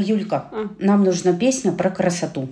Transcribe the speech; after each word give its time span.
Юлька, 0.00 0.48
А. 0.52 0.68
нам 0.78 1.04
нужна 1.04 1.32
песня 1.32 1.72
про 1.72 1.90
красоту. 1.90 2.48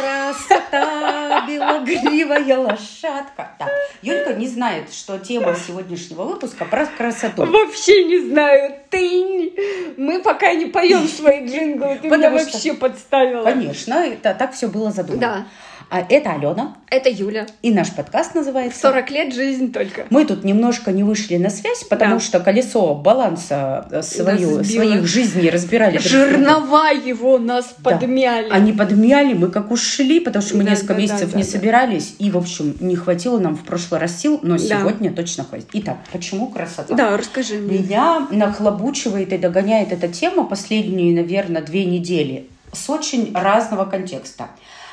Красота, 0.00 1.44
белогривая 1.46 2.58
лошадка. 2.58 3.50
Так, 3.58 3.68
Юлька 4.02 4.34
не 4.34 4.46
знает, 4.46 4.92
что 4.92 5.18
тема 5.18 5.54
сегодняшнего 5.54 6.22
выпуска 6.22 6.64
про 6.64 6.86
красоту. 6.86 7.44
Вообще 7.44 8.04
не 8.04 8.20
знаю. 8.30 8.74
Ты... 8.90 9.52
Мы 9.96 10.22
пока 10.22 10.54
не 10.54 10.66
поем 10.66 11.06
свои 11.08 11.46
джинглы. 11.46 11.98
Ты 12.00 12.08
меня 12.08 12.16
Потому 12.16 12.38
что- 12.38 12.52
вообще 12.52 12.74
подставила. 12.74 13.44
Конечно, 13.44 13.94
это 13.94 14.34
так 14.34 14.52
все 14.54 14.68
было 14.68 14.90
задумано. 14.90 15.20
Да. 15.20 15.46
А 15.94 16.06
это 16.08 16.30
Алена, 16.32 16.74
Это 16.88 17.10
Юля. 17.10 17.46
и 17.60 17.70
наш 17.70 17.90
подкаст 17.92 18.34
называется 18.34 18.80
40 18.80 19.10
лет 19.10 19.34
жизнь 19.34 19.74
только. 19.74 20.06
Мы 20.08 20.24
тут 20.24 20.42
немножко 20.42 20.90
не 20.90 21.02
вышли 21.04 21.36
на 21.36 21.50
связь, 21.50 21.84
потому 21.84 22.14
Да. 22.14 22.20
что 22.20 22.40
колесо 22.40 22.94
баланса 22.94 23.86
э, 23.90 24.00
свою, 24.00 24.64
своих 24.64 25.06
жизней 25.06 25.50
разбирали. 25.50 25.98
Жернова 25.98 26.92
его 26.92 27.36
нас 27.36 27.74
Да. 27.76 27.90
подмяли. 27.90 28.48
Они 28.48 28.72
подмяли, 28.72 29.34
мы 29.34 29.48
как 29.50 29.70
ушли, 29.70 30.20
потому 30.20 30.42
что 30.42 30.56
мы 30.56 30.64
Да, 30.64 30.70
несколько 30.70 30.94
да, 30.94 31.00
месяцев 31.00 31.30
да, 31.32 31.36
не 31.36 31.44
да, 31.44 31.50
да. 31.50 31.58
собирались, 31.58 32.14
и, 32.18 32.30
в 32.30 32.38
общем, 32.38 32.74
не 32.80 32.96
хватило 32.96 33.38
нам 33.38 33.54
в 33.54 33.62
прошлый 33.62 34.00
раз 34.00 34.16
сил, 34.18 34.40
но 34.42 34.56
Да. 34.56 34.64
сегодня 34.80 35.12
точно 35.12 35.44
хватит. 35.44 35.66
Итак, 35.74 35.98
почему 36.10 36.46
красота? 36.48 36.94
Да, 36.94 37.14
расскажи 37.18 37.56
мне. 37.58 37.80
Меня 37.80 38.26
нахлобучивает 38.30 39.30
и 39.34 39.36
догоняет 39.36 39.92
эта 39.92 40.08
тема 40.08 40.44
последние, 40.44 41.14
наверное, 41.14 41.60
две 41.60 41.84
недели 41.84 42.48
с 42.72 42.88
очень 42.88 43.30
разного 43.34 43.84
контекста. 43.84 44.48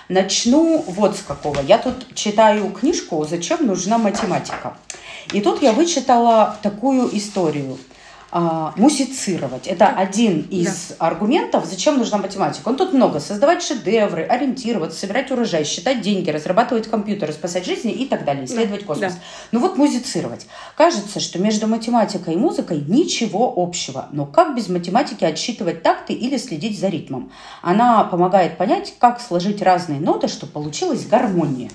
Начну 0.10 0.84
вот 0.88 1.16
с 1.18 1.22
какого. 1.22 1.62
Я 1.62 1.78
тут 1.78 2.16
читаю 2.16 2.72
книжку 2.72 3.24
«Зачем 3.30 3.68
нужна 3.68 4.00
математика?». 4.00 4.76
И 5.34 5.40
тут 5.40 5.62
я 5.62 5.72
вычитала 5.72 6.58
такую 6.64 7.16
историю. 7.16 7.78
А, 8.32 8.74
мусицировать. 8.76 9.66
Это 9.66 9.88
один 9.88 10.42
из 10.52 10.94
аргументов, 11.00 11.66
зачем 11.66 11.98
нужна 11.98 12.20
математика. 12.20 12.70
Он 12.70 12.76
тут 12.76 12.94
много. 12.94 13.20
Создавать 13.20 13.64
шедевры, 13.64 14.22
ориентироваться, 14.24 15.00
собирать 15.00 15.32
урожай, 15.32 15.64
считать 15.64 16.02
деньги, 16.02 16.30
разрабатывать 16.30 16.88
компьютеры, 16.88 17.34
спасать 17.34 17.66
жизни 17.66 17.92
и 17.92 18.06
так 18.06 18.26
далее, 18.26 18.46
исследовать 18.46 18.86
космос. 18.86 19.14
да. 19.14 19.20
Ну 19.52 19.60
вот 19.60 19.78
музицировать. 19.78 20.46
Кажется, 20.78 21.20
что 21.20 21.40
между 21.40 21.68
математикой 21.68 22.36
и 22.36 22.38
музыкой 22.38 22.84
ничего 22.88 23.52
общего. 23.56 24.08
Но 24.12 24.28
как 24.28 24.56
без 24.56 24.70
математики 24.70 25.24
отсчитывать 25.24 25.82
такты 25.82 26.14
или 26.14 26.38
следить 26.38 26.80
за 26.80 26.90
ритмом? 26.90 27.32
Она 27.64 28.04
помогает 28.04 28.58
понять, 28.58 28.94
как 29.00 29.20
сложить 29.22 29.64
разные 29.64 30.00
ноты, 30.00 30.28
чтобы 30.28 30.52
получилась 30.52 31.08
гармония. 31.08 31.72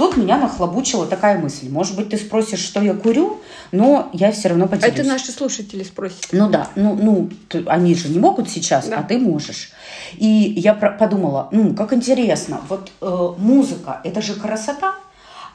Тут 0.00 0.16
меня 0.16 0.38
нахлобучила 0.38 1.04
такая 1.06 1.38
мысль. 1.38 1.68
Может 1.68 1.94
быть, 1.94 2.08
ты 2.08 2.16
спросишь, 2.16 2.60
что 2.60 2.80
я 2.80 2.94
курю, 2.94 3.38
но 3.70 4.08
я 4.14 4.32
все 4.32 4.48
равно 4.48 4.66
поделюсь. 4.66 4.94
Это 4.94 5.06
наши 5.06 5.30
слушатели 5.30 5.82
спросят. 5.82 6.28
Ну 6.32 6.48
да, 6.48 6.68
ну, 6.74 6.94
ну 6.94 7.28
ты- 7.50 7.64
они 7.66 7.94
же 7.94 8.08
не 8.08 8.18
могут 8.18 8.48
сейчас, 8.48 8.88
Да. 8.88 9.00
а 9.00 9.02
ты 9.02 9.18
можешь. 9.18 9.72
И 10.16 10.26
я 10.56 10.72
про- 10.72 10.92
подумала, 10.92 11.48
ну, 11.52 11.74
как 11.74 11.92
интересно, 11.92 12.62
вот 12.70 12.90
э, 13.02 13.28
музыка, 13.36 14.00
это 14.02 14.22
же 14.22 14.32
красота, 14.36 14.94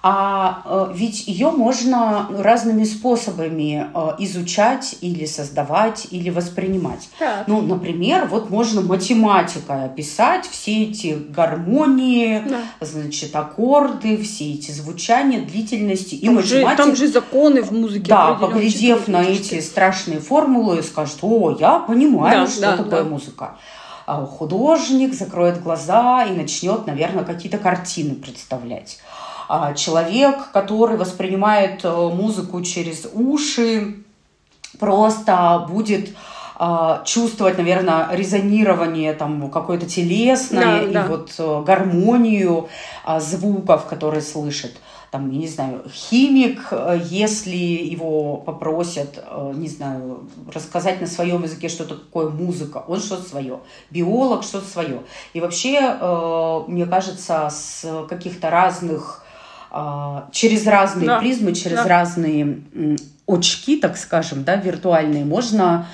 а 0.08 0.62
э, 0.66 0.92
ведь 0.94 1.28
ее 1.28 1.50
можно 1.50 2.28
разными 2.38 2.84
способами 2.84 3.88
э, 3.92 4.10
изучать 4.20 4.98
или 5.02 5.26
создавать, 5.26 6.06
или 6.12 6.30
воспринимать. 6.30 7.10
Так. 7.18 7.48
Ну, 7.48 7.62
например, 7.64 8.28
вот 8.28 8.52
можно 8.52 8.82
математикой 8.82 9.86
описать 9.86 10.46
все 10.48 10.84
эти 10.84 11.18
гармонии, 11.30 12.44
Да. 12.48 12.86
значит, 12.86 13.36
аккорды, 13.36 14.18
все 14.18 14.54
эти 14.54 14.70
звучания, 14.70 15.42
длительности. 15.42 16.14
И 16.14 16.28
Там 16.28 16.44
же, 16.44 16.58
математик- 16.62 16.78
там 16.78 16.96
же 16.96 17.08
законы 17.08 17.64
в 17.64 17.72
музыке. 17.72 18.06
да, 18.10 18.36
поглядев 18.36 19.08
на 19.08 19.24
эти 19.24 19.60
страшные 19.60 20.20
формулы, 20.20 20.84
скажет, 20.84 21.18
о, 21.24 21.58
я 21.60 21.80
понимаю, 21.80 22.42
Да, 22.46 22.48
что 22.52 22.62
да, 22.62 22.78
такое 22.78 23.04
да. 23.04 23.10
музыка. 23.10 23.56
А 24.06 24.24
художник 24.24 25.16
закроет 25.16 25.64
глаза 25.64 26.26
и 26.26 26.32
начнет, 26.36 26.86
наверное, 26.86 27.24
какие-то 27.24 27.58
картины 27.58 28.14
представлять. 28.14 29.00
А 29.48 29.74
человек, 29.74 30.52
который 30.52 30.98
воспринимает 30.98 31.84
э, 31.84 31.90
музыку 31.90 32.62
через 32.62 33.08
уши, 33.14 33.98
просто 34.80 35.66
будет 35.70 36.10
а, 36.58 37.04
чувствовать, 37.04 37.58
наверное, 37.58 38.08
резонирование 38.12 39.14
там 39.14 39.50
какое-то 39.50 39.86
телесное 39.88 40.82
Да, 40.82 40.84
и 40.84 40.94
да. 40.94 41.06
вот 41.08 41.34
э, 41.38 41.64
гармонию 41.66 42.70
а, 43.04 43.20
звуков, 43.20 43.86
которые 43.88 44.22
слышит. 44.22 44.78
Там, 45.12 45.30
я 45.32 45.40
не 45.40 45.48
знаю, 45.48 45.84
химик, 45.94 46.70
э, 46.72 47.02
если 47.04 47.58
его 47.58 48.38
попросят, 48.38 49.22
не 49.56 49.68
знаю, 49.68 50.30
рассказать 50.54 51.02
на 51.02 51.08
своем 51.08 51.44
языке, 51.44 51.68
что 51.68 51.84
такое 51.84 52.30
музыка, 52.30 52.86
он 52.88 53.02
что-то 53.02 53.28
свое. 53.28 53.60
Биолог 53.92 54.44
что-то 54.44 54.68
свое. 54.68 55.02
И 55.34 55.42
вообще, 55.42 55.98
мне 56.68 56.86
кажется, 56.86 57.50
с 57.50 58.06
каких-то 58.08 58.50
разных 58.50 59.25
через 60.32 60.68
разные 60.68 61.08
Да, 61.08 61.20
призмы, 61.20 61.54
через 61.54 61.78
да. 61.78 61.88
разные 61.88 62.60
очки, 63.28 63.78
так 63.78 63.98
скажем, 63.98 64.44
да, 64.44 64.56
виртуальные, 64.56 65.26
можно 65.26 65.88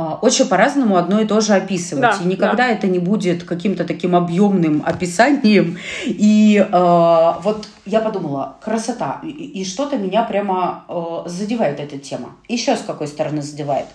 а, 0.00 0.16
очень 0.22 0.46
по-разному 0.46 0.96
одно 0.96 1.20
и 1.20 1.26
то 1.26 1.40
же 1.40 1.54
описывать. 1.54 2.02
Да, 2.02 2.16
и 2.22 2.24
никогда 2.24 2.68
это 2.68 2.86
не 2.86 3.00
будет 3.00 3.42
каким-то 3.42 3.84
таким 3.84 4.14
объемным 4.14 4.80
описанием. 4.86 5.76
И 6.06 6.64
а, 6.70 7.40
вот 7.42 7.68
я 7.84 7.98
подумала, 7.98 8.58
красота. 8.60 9.20
И, 9.24 9.28
и 9.28 9.64
что-то 9.64 9.96
меня 9.96 10.22
прямо 10.22 10.84
а, 10.86 11.24
задевает 11.26 11.80
эта 11.80 11.98
тема. 11.98 12.36
Еще 12.46 12.76
с 12.76 12.82
какой 12.82 13.08
стороны 13.08 13.42
задевает? 13.42 13.86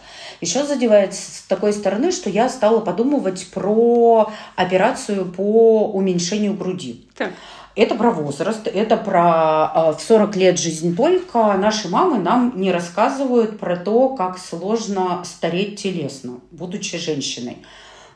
Еще 0.42 0.66
задевает 0.66 1.14
с 1.14 1.46
такой 1.48 1.72
стороны, 1.72 2.12
что 2.12 2.30
я 2.30 2.50
стала 2.50 2.82
подумывать 2.82 3.48
про 3.54 4.30
операцию 4.58 5.24
по 5.24 5.90
уменьшению 5.90 6.54
груди. 6.54 7.08
Так. 7.18 7.32
Это 7.76 7.96
про 7.96 8.12
возраст, 8.12 8.68
это 8.68 8.98
про 8.98 9.72
э, 9.74 9.94
в 9.98 10.02
40 10.02 10.36
лет 10.36 10.60
жизнь 10.60 10.96
только. 10.96 11.54
Наши 11.58 11.90
мамы 11.90 12.20
нам 12.20 12.54
не 12.56 12.72
рассказывают 12.72 13.60
про 13.60 13.78
то, 13.78 14.10
как 14.10 14.38
сложно 14.38 15.24
стареть 15.26 15.82
телесно, 15.82 16.40
будучи 16.52 17.00
женщиной. 17.00 17.58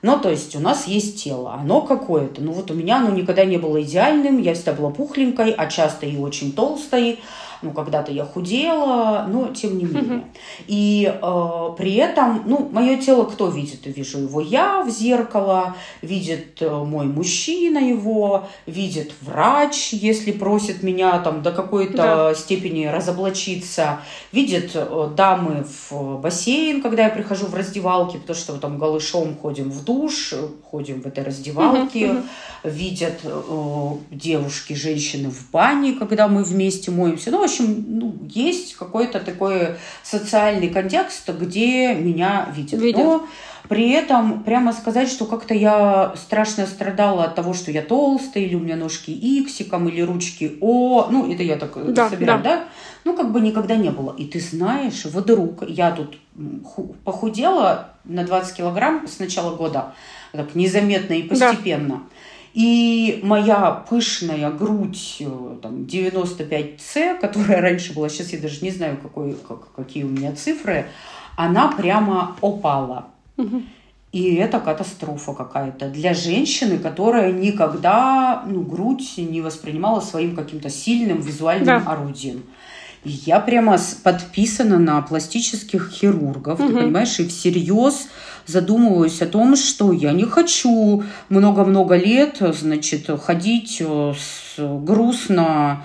Ну, 0.03 0.19
то 0.19 0.29
есть 0.29 0.55
у 0.55 0.59
нас 0.59 0.85
есть 0.85 1.23
тело, 1.23 1.55
оно 1.55 1.81
какое-то. 1.81 2.39
Ну, 2.39 2.51
вот 2.51 2.69
у 2.69 2.75
меня 2.75 2.97
оно 2.97 3.09
никогда 3.09 3.45
не 3.45 3.57
было 3.57 3.81
идеальным, 3.81 4.39
я 4.39 4.53
всегда 4.53 4.73
была 4.73 4.91
пухленькой, 4.91 5.51
а 5.53 5.65
часто 5.65 6.05
и 6.05 6.17
очень 6.17 6.53
толстой. 6.53 7.19
Ну, 7.61 7.71
когда-то 7.71 8.11
я 8.11 8.23
худела, 8.25 9.25
но 9.27 9.47
тем 9.47 9.77
не 9.77 9.85
менее. 9.85 10.23
И 10.67 11.11
э, 11.11 11.69
при 11.77 11.95
этом, 11.95 12.43
ну, 12.45 12.69
мое 12.71 12.97
тело 12.97 13.23
кто 13.25 13.47
видит? 13.49 13.85
Вижу 13.85 14.19
его 14.19 14.41
я 14.41 14.83
в 14.83 14.89
зеркало, 14.89 15.75
видит 16.01 16.61
э, 16.61 16.69
мой 16.69 17.05
мужчина 17.05 17.79
его, 17.79 18.47
видит 18.65 19.11
врач, 19.21 19.93
если 19.93 20.31
просит 20.31 20.83
меня 20.83 21.17
там 21.19 21.41
до 21.41 21.51
какой-то 21.51 21.97
Да. 21.97 22.35
степени 22.35 22.85
разоблачиться, 22.85 23.99
видит 24.31 24.71
э, 24.75 25.09
дамы 25.15 25.65
в 25.89 26.17
бассейн, 26.19 26.81
когда 26.81 27.03
я 27.03 27.09
прихожу 27.09 27.47
в 27.47 27.55
раздевалке, 27.55 28.17
потому 28.19 28.37
что 28.37 28.53
там 28.57 28.77
голышом 28.77 29.35
ходим 29.35 29.69
в 29.71 29.83
душ, 29.83 30.33
ходим 30.69 31.01
в 31.01 31.05
этой 31.07 31.23
раздевалке, 31.23 32.17
видят 32.63 33.19
э, 33.23 33.89
девушки, 34.11 34.73
женщины 34.73 35.29
в 35.29 35.51
бане, 35.51 35.93
когда 35.93 36.27
мы 36.27 36.43
вместе 36.43 36.91
моемся. 36.91 37.31
Ну, 37.31 37.46
общем, 37.51 37.85
ну, 37.87 38.15
есть 38.29 38.75
какой-то 38.75 39.19
такой 39.19 39.75
социальный 40.03 40.69
контекст, 40.69 41.29
где 41.29 41.93
меня 41.93 42.51
видят. 42.55 42.79
Видят. 42.79 43.03
Но 43.03 43.27
при 43.69 43.91
этом 43.91 44.43
прямо 44.43 44.71
сказать, 44.71 45.09
что 45.09 45.25
как-то 45.25 45.53
я 45.53 46.13
страшно 46.15 46.65
страдала 46.65 47.25
от 47.25 47.35
того, 47.35 47.53
что 47.53 47.71
я 47.71 47.81
толстая, 47.81 48.43
или 48.43 48.55
у 48.55 48.59
меня 48.59 48.75
ножки 48.75 49.11
иксиком, 49.11 49.89
или 49.89 50.01
ручки 50.01 50.57
О. 50.61 51.07
Ну, 51.09 51.31
это 51.31 51.43
я 51.43 51.57
так 51.57 51.93
Да, 51.93 52.09
собираю, 52.09 52.41
да. 52.41 52.57
да? 52.57 52.63
Ну, 53.03 53.15
как 53.15 53.31
бы 53.31 53.41
никогда 53.41 53.75
не 53.75 53.89
было. 53.89 54.15
И 54.17 54.25
ты 54.25 54.39
знаешь, 54.39 55.05
вдруг 55.05 55.67
я 55.67 55.91
тут 55.91 56.17
похудела 57.03 57.89
на 58.05 58.23
20 58.23 58.55
килограмм 58.55 59.07
с 59.07 59.19
начала 59.19 59.55
года, 59.55 59.93
так 60.31 60.55
незаметно 60.55 61.13
и 61.13 61.23
Да. 61.87 62.03
И 62.53 63.19
моя 63.23 63.71
пышная 63.89 64.49
грудь 64.51 65.17
э, 65.19 65.55
там, 65.61 65.83
95С, 65.83 67.19
которая 67.19 67.61
раньше 67.61 67.93
была, 67.93 68.09
сейчас 68.09 68.33
я 68.33 68.39
даже 68.39 68.63
не 68.63 68.71
знаю, 68.71 68.97
какой, 68.97 69.35
как- 69.47 69.71
какие 69.75 70.03
у 70.03 70.09
меня 70.09 70.31
цифры, 70.33 70.87
она 71.35 71.67
прямо 71.69 72.35
опала. 72.41 73.07
И 74.13 74.35
это 74.35 74.59
катастрофа 74.59 75.33
какая-то 75.33 75.89
для 75.89 76.13
женщины, 76.13 76.79
которая 76.79 77.31
никогда 77.33 78.43
ну, 78.47 78.61
грудь 78.61 79.13
не 79.17 79.41
воспринимала 79.41 79.99
своим 79.99 80.35
каким-то 80.35 80.69
сильным 80.69 81.19
визуальным 81.19 81.65
Да. 81.65 81.91
орудием. 81.91 82.43
Я 83.09 83.39
прямо 83.39 83.77
подписана 84.03 84.77
на 84.79 85.01
пластических 85.01 85.89
хирургов, 85.93 86.57
ты 86.57 86.65
Мгм. 86.65 86.77
понимаешь, 86.77 87.17
и 87.19 87.27
всерьез 87.27 88.07
задумываюсь 88.45 89.21
о 89.21 89.25
том, 89.27 89.55
что 89.55 89.91
я 89.93 90.11
не 90.11 90.25
хочу 90.25 91.03
много-много 91.29 91.95
лет, 91.95 92.37
значит, 92.41 93.09
ходить 93.21 93.77
э, 93.79 94.13
с 94.17 94.59
грустно 94.59 95.83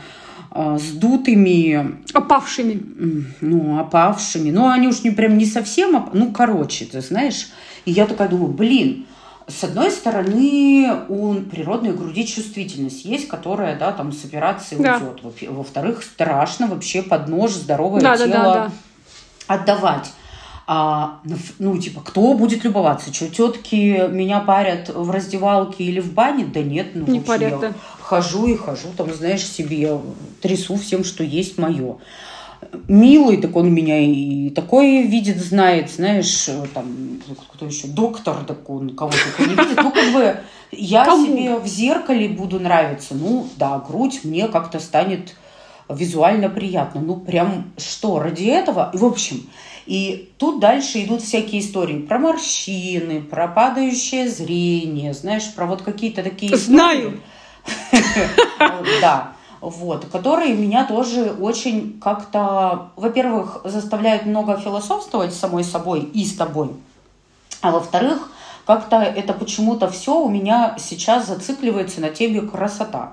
э, 0.55 0.79
сдутыми, 0.81 1.97
Опавшими. 2.13 2.83
ну, 3.41 3.79
опавшими. 3.79 4.51
Ну, 4.51 4.69
они 4.69 4.89
уж 4.89 5.03
не 5.05 5.11
прям 5.11 5.39
не 5.39 5.47
совсем, 5.47 5.95
оп- 5.95 6.15
ну, 6.15 6.33
короче, 6.33 6.85
ты 6.87 7.01
знаешь. 7.01 7.49
И 7.85 7.93
я 7.93 8.07
такая 8.07 8.29
думаю, 8.29 8.53
блин, 8.53 9.07
с 9.49 9.65
одной 9.65 9.91
стороны, 9.91 11.05
у 11.09 11.35
природной 11.35 11.93
груди 11.93 12.27
чувствительность 12.27 13.05
есть, 13.05 13.29
которая, 13.29 13.79
да, 13.79 13.93
там 13.93 14.13
с 14.13 14.25
операцией 14.25 14.83
Да. 14.83 14.97
уйдет. 14.99 15.23
Во- 15.23 15.55
Во-вторых, 15.57 16.03
страшно 16.03 16.67
вообще 16.67 17.03
под 17.03 17.29
нож 17.29 17.53
здоровое 17.53 18.01
Да, 18.01 18.17
да, 18.17 18.25
тело 18.27 18.31
да, 18.43 18.55
да. 19.49 19.55
отдавать. 19.55 20.13
А, 20.67 21.19
ну, 21.25 21.37
ну, 21.59 21.77
типа, 21.79 22.01
кто 22.03 22.35
будет 22.35 22.63
любоваться? 22.65 23.13
Что, 23.13 23.29
тетки 23.29 24.09
меня 24.09 24.41
парят 24.41 24.89
в 24.95 25.11
раздевалке 25.11 25.85
или 25.85 26.01
в 26.01 26.13
бане? 26.13 26.45
Да 26.45 26.61
нет, 26.63 26.93
ну, 26.95 27.01
Не 27.07 27.19
в 27.19 27.23
общем, 27.23 27.25
парят, 27.25 27.51
я 27.53 27.59
да. 27.59 27.73
хожу 28.01 28.47
и 28.47 28.57
хожу, 28.57 28.89
там, 28.97 29.13
знаешь, 29.13 29.45
себе 29.45 29.99
трясу 30.41 30.77
всем, 30.77 31.03
что 31.05 31.25
есть 31.25 31.59
мое. 31.59 31.97
Милый, 32.89 33.37
так 33.37 33.55
он 33.55 33.73
меня 33.73 33.99
и 33.99 34.51
такое 34.51 35.03
видит, 35.03 35.39
знает, 35.39 35.91
знаешь, 35.91 36.49
там, 36.73 37.21
кто 37.53 37.67
еще, 37.67 37.87
доктор, 37.89 38.45
так 38.47 38.69
он 38.71 38.97
кого 38.97 39.11
только 39.11 39.51
не 39.51 39.57
видит. 39.57 39.83
Ну, 39.83 39.91
как 39.91 40.13
бы, 40.13 40.37
я 40.71 41.05
Кому? 41.05 41.27
себе 41.27 41.59
в 41.59 41.67
зеркале 41.67 42.29
буду 42.29 42.59
нравиться. 42.59 43.15
Ну, 43.15 43.47
да, 43.57 43.79
грудь 43.79 44.21
мне 44.25 44.49
как-то 44.49 44.81
станет 44.81 45.35
визуально 45.89 46.49
приятно. 46.49 47.01
Ну, 47.01 47.17
прям 47.17 47.73
что, 47.77 48.19
ради 48.19 48.45
этого? 48.45 48.91
И, 48.95 48.97
в 48.97 49.05
общем, 49.05 49.49
и 49.87 50.31
тут 50.39 50.61
дальше 50.61 51.03
идут 51.05 51.23
всякие 51.23 51.61
истории 51.61 51.99
про 51.99 52.19
морщины, 52.19 53.21
про 53.21 53.49
падающее 53.49 54.29
зрение, 54.29 55.13
знаешь, 55.13 55.53
про 55.55 55.67
вот 55.67 55.83
какие-то 55.83 56.23
такие... 56.23 56.57
Знаю. 56.57 57.21
Да, 59.01 59.32
вот, 59.63 60.07
которые 60.07 60.55
меня 60.55 60.85
тоже 60.85 61.35
очень 61.41 62.01
как-то, 62.01 62.91
во-первых, 62.97 63.61
заставляют 63.65 64.27
много 64.27 64.59
философствовать 64.59 65.33
самой 65.33 65.63
собой 65.63 66.01
и 66.01 66.25
с 66.25 66.35
тобой, 66.35 66.71
а 67.61 67.71
во-вторых, 67.71 68.31
как-то 68.67 68.97
это 68.97 69.33
почему-то 69.33 69.89
все 69.89 70.19
у 70.19 70.29
меня 70.29 70.77
сейчас 70.79 71.29
зацикливается 71.29 72.01
на 72.01 72.11
теме 72.11 72.41
красота. 72.41 73.13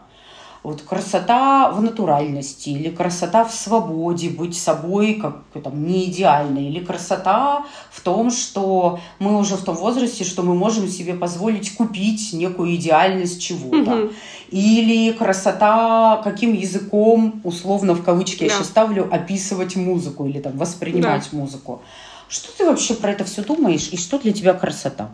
Вот 0.61 0.81
красота 0.81 1.71
в 1.71 1.81
натуральности, 1.81 2.69
или 2.69 2.89
красота 2.89 3.45
в 3.45 3.53
свободе 3.53 4.29
быть 4.29 4.57
собой, 4.57 5.13
как 5.13 5.41
там, 5.63 5.87
не 5.87 6.05
идеально, 6.05 6.59
или 6.59 6.83
красота 6.83 7.65
в 7.89 8.01
том, 8.01 8.29
что 8.29 8.99
мы 9.19 9.37
уже 9.37 9.55
в 9.55 9.63
том 9.63 9.75
возрасте, 9.75 10.25
что 10.25 10.43
мы 10.43 10.55
можем 10.55 10.89
себе 10.89 11.13
позволить 11.13 11.75
купить 11.77 12.33
некую 12.33 12.75
идеальность 12.75 13.41
чего-то. 13.41 13.77
Мгм. 13.95 14.11
Или 14.49 15.13
красота, 15.13 16.19
каким 16.25 16.53
языком, 16.53 17.39
условно 17.45 17.93
в 17.93 18.03
кавычки 18.03 18.43
я 18.43 18.49
Да. 18.49 18.55
сейчас 18.55 18.67
ставлю, 18.67 19.07
описывать 19.09 19.77
музыку 19.77 20.25
или 20.25 20.41
там 20.41 20.57
воспринимать 20.57 21.31
музыку. 21.31 21.81
Что 22.27 22.51
ты 22.57 22.65
вообще 22.65 22.95
про 22.95 23.11
это 23.11 23.23
все 23.23 23.43
думаешь 23.43 23.89
и 23.93 23.97
что 23.97 24.19
для 24.19 24.33
тебя 24.33 24.53
красота? 24.53 25.09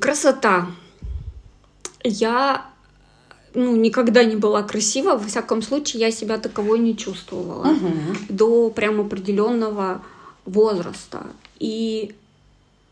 Красота. 0.00 0.66
Я 2.02 2.64
ну, 3.54 3.76
никогда 3.76 4.24
не 4.24 4.36
была 4.36 4.62
красива, 4.62 5.12
во 5.16 5.26
всяком 5.26 5.62
случае, 5.62 6.00
я 6.00 6.10
себя 6.10 6.38
таковой 6.38 6.78
не 6.78 6.96
чувствовала 6.96 7.64
Мгм. 7.64 8.16
до 8.28 8.70
прям 8.70 9.00
определенного 9.00 10.02
возраста. 10.44 11.26
И 11.58 12.14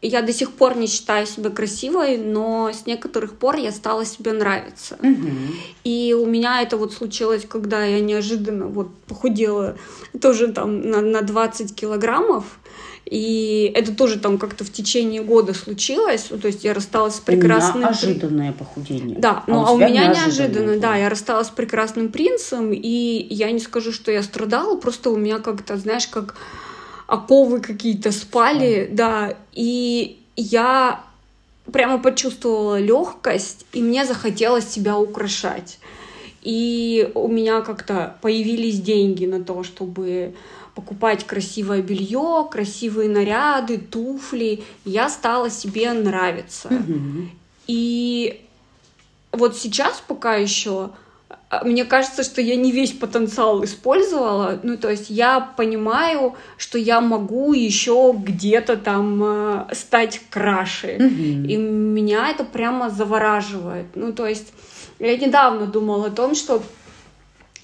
я 0.02 0.22
до 0.22 0.32
сих 0.32 0.52
пор 0.52 0.76
не 0.76 0.86
считаю 0.86 1.26
себя 1.26 1.50
красивой, 1.50 2.18
но 2.18 2.70
с 2.72 2.86
некоторых 2.86 3.34
пор 3.34 3.56
я 3.56 3.72
стала 3.72 4.04
себе 4.04 4.32
нравиться. 4.32 4.98
Мгм. 5.02 5.54
И 5.84 6.14
у 6.18 6.26
меня 6.26 6.62
это 6.62 6.76
вот 6.76 6.92
случилось, 6.92 7.44
когда 7.48 7.84
я 7.84 8.00
неожиданно 8.00 8.66
вот 8.66 8.88
похудела 9.08 9.76
тоже 10.20 10.48
там 10.48 10.80
на, 10.82 11.00
на 11.00 11.22
20 11.22 11.74
килограммов. 11.74 12.44
И 13.08 13.70
это 13.74 13.94
тоже 13.94 14.18
там 14.18 14.36
как-то 14.36 14.64
в 14.64 14.72
течение 14.72 15.22
года 15.22 15.54
случилось. 15.54 16.26
Ну, 16.30 16.38
То 16.38 16.48
есть 16.48 16.64
я 16.64 16.74
рассталась 16.74 17.14
с 17.14 17.22
У 17.24 17.30
меня 17.30 17.40
прекрасным... 17.40 17.86
ожиданное 17.86 18.52
похудение. 18.52 19.16
Да, 19.16 19.44
ну 19.46 19.64
а 19.64 19.70
у, 19.70 19.78
меня 19.78 20.08
неожиданно, 20.08 20.76
да, 20.78 20.96
я 20.96 21.08
рассталась 21.08 21.46
с 21.46 21.50
прекрасным 21.50 22.10
принцем, 22.10 22.72
и 22.72 23.26
я 23.30 23.52
не 23.52 23.60
скажу, 23.60 23.92
что 23.92 24.10
я 24.10 24.24
страдала, 24.24 24.76
просто 24.76 25.10
у 25.10 25.16
меня 25.16 25.38
как-то, 25.38 25.76
знаешь, 25.76 26.08
как 26.08 26.34
оковы 27.06 27.60
какие-то 27.60 28.10
спали, 28.10 28.88
да, 28.90 29.36
и 29.52 30.18
я 30.34 31.00
прямо 31.72 31.98
почувствовала 31.98 32.80
легкость, 32.80 33.66
и 33.72 33.82
мне 33.82 34.04
захотелось 34.04 34.68
себя 34.68 34.98
украшать. 34.98 35.78
И 36.42 37.10
у 37.14 37.28
меня 37.28 37.60
как-то 37.60 38.16
появились 38.20 38.80
деньги 38.80 39.26
на 39.26 39.42
то, 39.42 39.62
чтобы 39.62 40.34
покупать 40.76 41.26
красивое 41.26 41.82
белье, 41.82 42.46
красивые 42.48 43.08
наряды, 43.08 43.78
туфли. 43.78 44.62
Я 44.84 45.08
стала 45.08 45.50
себе 45.50 45.92
нравиться. 45.92 46.68
Мгм. 46.70 47.30
И 47.66 48.42
вот 49.32 49.56
сейчас 49.56 50.02
пока 50.06 50.36
еще 50.36 50.90
а, 51.48 51.64
мне 51.64 51.84
кажется, 51.84 52.22
что 52.22 52.42
я 52.42 52.56
не 52.56 52.72
весь 52.72 52.92
потенциал 52.92 53.64
использовала. 53.64 54.60
Ну, 54.62 54.76
то 54.76 54.90
есть 54.90 55.08
я 55.08 55.40
понимаю, 55.40 56.34
что 56.58 56.76
я 56.78 57.00
могу 57.00 57.54
еще 57.54 58.14
где-то 58.16 58.76
там 58.76 59.22
э, 59.24 59.74
стать 59.74 60.20
краше. 60.28 60.96
Мгм. 60.98 61.44
И 61.46 61.56
меня 61.56 62.30
это 62.30 62.44
прямо 62.44 62.90
завораживает. 62.90 63.86
Ну, 63.94 64.12
то 64.12 64.26
есть 64.26 64.52
я 64.98 65.16
недавно 65.16 65.66
думала 65.66 66.08
о 66.08 66.10
том, 66.10 66.34
что 66.34 66.62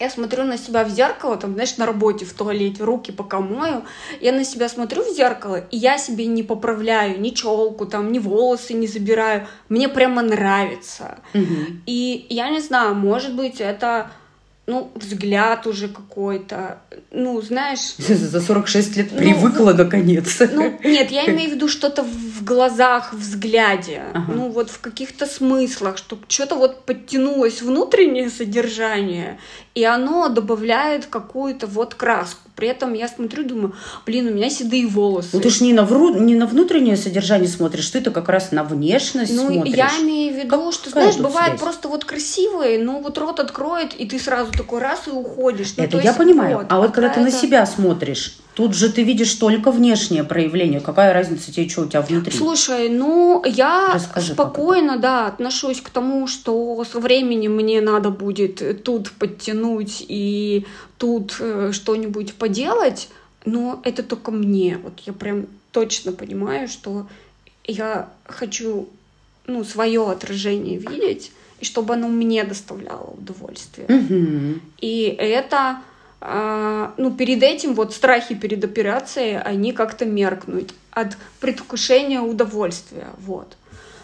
я 0.02 0.10
смотрю 0.10 0.42
на 0.42 0.58
себя 0.58 0.82
в 0.84 0.90
зеркало, 0.90 1.36
там, 1.36 1.54
знаешь, 1.54 1.76
на 1.76 1.86
работе, 1.86 2.24
в 2.24 2.32
туалете, 2.32 2.82
руки 2.82 3.12
пока 3.12 3.38
мою, 3.38 3.82
я 4.20 4.32
на 4.32 4.44
себя 4.44 4.68
смотрю 4.68 5.02
в 5.04 5.14
зеркало, 5.14 5.58
и 5.70 5.76
я 5.76 5.96
себе 5.96 6.26
не 6.26 6.42
поправляю 6.42 7.20
ни 7.20 7.30
челку, 7.30 7.86
там, 7.86 8.10
ни 8.10 8.18
волосы 8.18 8.74
не 8.74 8.88
забираю. 8.88 9.46
Мне 9.68 9.88
прямо 9.88 10.22
нравится. 10.22 11.18
Мгм. 11.34 11.82
И 11.86 12.26
я 12.30 12.50
не 12.50 12.60
знаю, 12.60 12.96
может 12.96 13.36
быть, 13.36 13.60
это, 13.60 14.10
ну, 14.66 14.90
взгляд 14.96 15.66
уже 15.68 15.86
какой-то. 15.88 16.80
Ну, 17.12 17.40
знаешь, 17.40 17.94
За 17.98 18.40
46 18.40 18.96
лет 18.96 19.08
Ну, 19.12 19.18
привыкла 19.18 19.72
наконец. 19.72 20.40
ну, 20.52 20.78
нет, 20.82 21.12
я 21.12 21.26
имею 21.26 21.50
в 21.50 21.54
виду 21.54 21.68
что-то 21.68 22.02
в 22.02 22.31
глазах, 22.44 23.12
в 23.12 23.18
взгляде, 23.18 24.02
Ага. 24.14 24.32
ну 24.32 24.50
вот 24.50 24.70
в 24.70 24.80
каких-то 24.80 25.26
смыслах, 25.26 25.98
что 25.98 26.18
что-то 26.28 26.56
вот 26.56 26.84
подтянулось 26.84 27.62
внутреннее 27.62 28.30
содержание, 28.30 29.38
и 29.74 29.84
оно 29.84 30.28
добавляет 30.28 31.06
какую-то 31.06 31.66
вот 31.66 31.94
краску. 31.94 32.38
При 32.56 32.68
этом 32.68 32.92
я 32.92 33.08
смотрю, 33.08 33.44
думаю, 33.44 33.74
блин, 34.04 34.28
у 34.28 34.30
меня 34.30 34.50
седые 34.50 34.86
волосы. 34.86 35.30
Ну 35.32 35.40
ты 35.40 35.48
ж 35.48 35.62
не 35.62 35.72
на, 35.72 35.80
вру- 35.82 36.18
не 36.20 36.34
на 36.34 36.46
внутреннее 36.46 36.96
содержание 36.96 37.48
смотришь, 37.48 37.88
ты-то 37.90 38.10
как 38.10 38.28
раз 38.28 38.52
на 38.52 38.62
внешность 38.62 39.34
Ну, 39.34 39.50
смотришь. 39.50 39.74
я 39.74 39.88
имею 40.02 40.34
в 40.34 40.36
виду, 40.36 40.48
Как- 40.66 40.74
что, 40.74 40.90
знаешь, 40.90 41.16
бывает 41.16 41.48
связь? 41.52 41.60
просто 41.60 41.88
вот 41.88 42.04
красивые, 42.04 42.78
ну 42.78 43.00
вот 43.02 43.16
рот 43.18 43.40
откроет, 43.40 43.94
и 43.94 44.06
ты 44.06 44.18
сразу 44.18 44.52
такой 44.52 44.80
раз 44.80 45.08
и 45.08 45.10
уходишь. 45.10 45.74
Ну, 45.76 45.84
Это 45.84 45.92
то 45.92 45.98
я 45.98 46.04
есть 46.04 46.18
понимаю. 46.18 46.58
вот, 46.58 46.66
а 46.68 46.78
вот 46.80 46.92
когда 46.92 47.08
ты 47.08 47.20
на 47.20 47.30
себя 47.30 47.64
смотришь, 47.64 48.36
тут 48.54 48.74
же 48.74 48.90
ты 48.90 49.02
видишь 49.02 49.34
только 49.34 49.70
внешнее 49.70 50.24
проявление. 50.24 50.80
Какая 50.80 51.12
разница 51.12 51.52
тебе, 51.52 51.68
что 51.68 51.82
у 51.82 51.86
тебя 51.86 52.02
внутри? 52.02 52.36
Слушай, 52.36 52.88
ну 52.88 53.42
я 53.44 53.92
Расскажи, 53.94 54.32
спокойно, 54.34 54.98
да, 54.98 55.26
отношусь 55.26 55.80
к 55.80 55.90
тому, 55.90 56.26
что 56.26 56.84
со 56.84 57.00
временем 57.00 57.56
мне 57.56 57.80
надо 57.80 58.10
будет 58.10 58.82
тут 58.84 59.10
подтянуть 59.12 60.04
и 60.06 60.66
тут 60.98 61.36
э, 61.40 61.70
что-нибудь 61.72 62.34
поделать, 62.34 63.08
но 63.44 63.80
это 63.84 64.02
только 64.02 64.30
мне. 64.30 64.78
Вот 64.82 64.94
я 65.06 65.12
прям 65.12 65.46
точно 65.72 66.12
понимаю, 66.12 66.68
что 66.68 67.06
я 67.64 68.10
хочу 68.24 68.88
ну, 69.46 69.64
свое 69.64 70.10
отражение 70.10 70.78
видеть, 70.78 71.32
и 71.60 71.64
чтобы 71.64 71.94
оно 71.94 72.08
мне 72.08 72.44
доставляло 72.44 73.14
удовольствие. 73.18 73.86
Мгм. 73.88 74.60
И 74.80 75.02
это, 75.18 75.78
а, 76.24 76.94
ну, 76.98 77.10
перед 77.10 77.42
этим 77.42 77.74
вот 77.74 77.92
страхи 77.92 78.36
перед 78.36 78.62
операцией, 78.64 79.40
они 79.42 79.72
как-то 79.72 80.04
меркнут 80.04 80.72
от 80.92 81.16
предвкушения 81.40 82.20
удовольствия, 82.20 83.08
вот. 83.18 83.56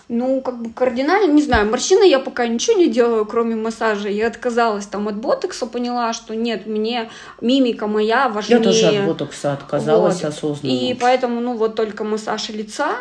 Ну, 0.09 0.41
как 0.41 0.61
бы 0.61 0.73
кардинально, 0.73 1.31
не 1.31 1.43
знаю, 1.43 1.71
морщины 1.71 2.09
я 2.09 2.19
пока 2.19 2.47
ничего 2.49 2.79
не 2.79 2.89
делаю, 2.89 3.25
кроме 3.27 3.55
массажа. 3.55 4.09
Я 4.09 4.29
отказалась 4.29 4.87
там 4.87 5.07
от 5.07 5.17
ботокса, 5.17 5.67
поняла, 5.67 6.13
что 6.15 6.35
нет, 6.35 6.67
мне 6.67 7.11
мимика 7.41 7.87
моя 7.87 8.29
важнее. 8.29 8.59
Я 8.59 8.65
тоже 8.65 8.87
от 8.87 9.07
ботокса 9.07 9.53
отказалась 9.53 10.23
Вот. 10.23 10.25
осознанно. 10.25 10.73
И 10.73 10.95
поэтому, 10.95 11.41
ну, 11.41 11.57
вот 11.57 11.75
только 11.75 12.05
массаж 12.05 12.49
лица, 12.49 12.97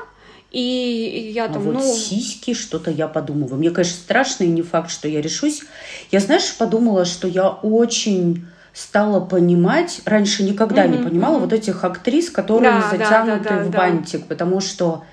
и 0.51 1.31
я 1.33 1.45
А 1.45 1.50
там, 1.50 1.62
вот 1.62 1.75
ну... 1.75 1.95
сиськи, 1.95 2.53
что-то 2.53 2.91
я 2.91 3.07
подумываю. 3.07 3.57
Мне, 3.57 3.71
конечно, 3.71 3.95
страшно, 3.95 4.43
и 4.43 4.47
не 4.47 4.62
факт, 4.62 4.91
что 4.91 5.07
я 5.07 5.21
решусь. 5.21 5.62
Я, 6.12 6.19
знаешь, 6.19 6.55
подумала, 6.57 7.05
что 7.05 7.27
я 7.27 7.50
очень 7.50 8.45
стала 8.77 9.19
понимать, 9.19 10.01
раньше 10.05 10.43
никогда 10.43 10.86
не 10.86 10.98
Мгм, 10.98 11.05
понимала 11.10 11.34
мгм. 11.34 11.41
вот 11.41 11.53
этих 11.53 11.84
актрис, 11.84 12.29
которые 12.29 12.74
Да, 12.74 12.91
да, 12.91 12.98
затянуты 12.98 13.43
да, 13.50 13.57
да, 13.57 13.63
в 13.63 13.72
да. 13.72 13.77
бантик, 13.77 14.27
потому 14.27 14.62
что 14.62 15.03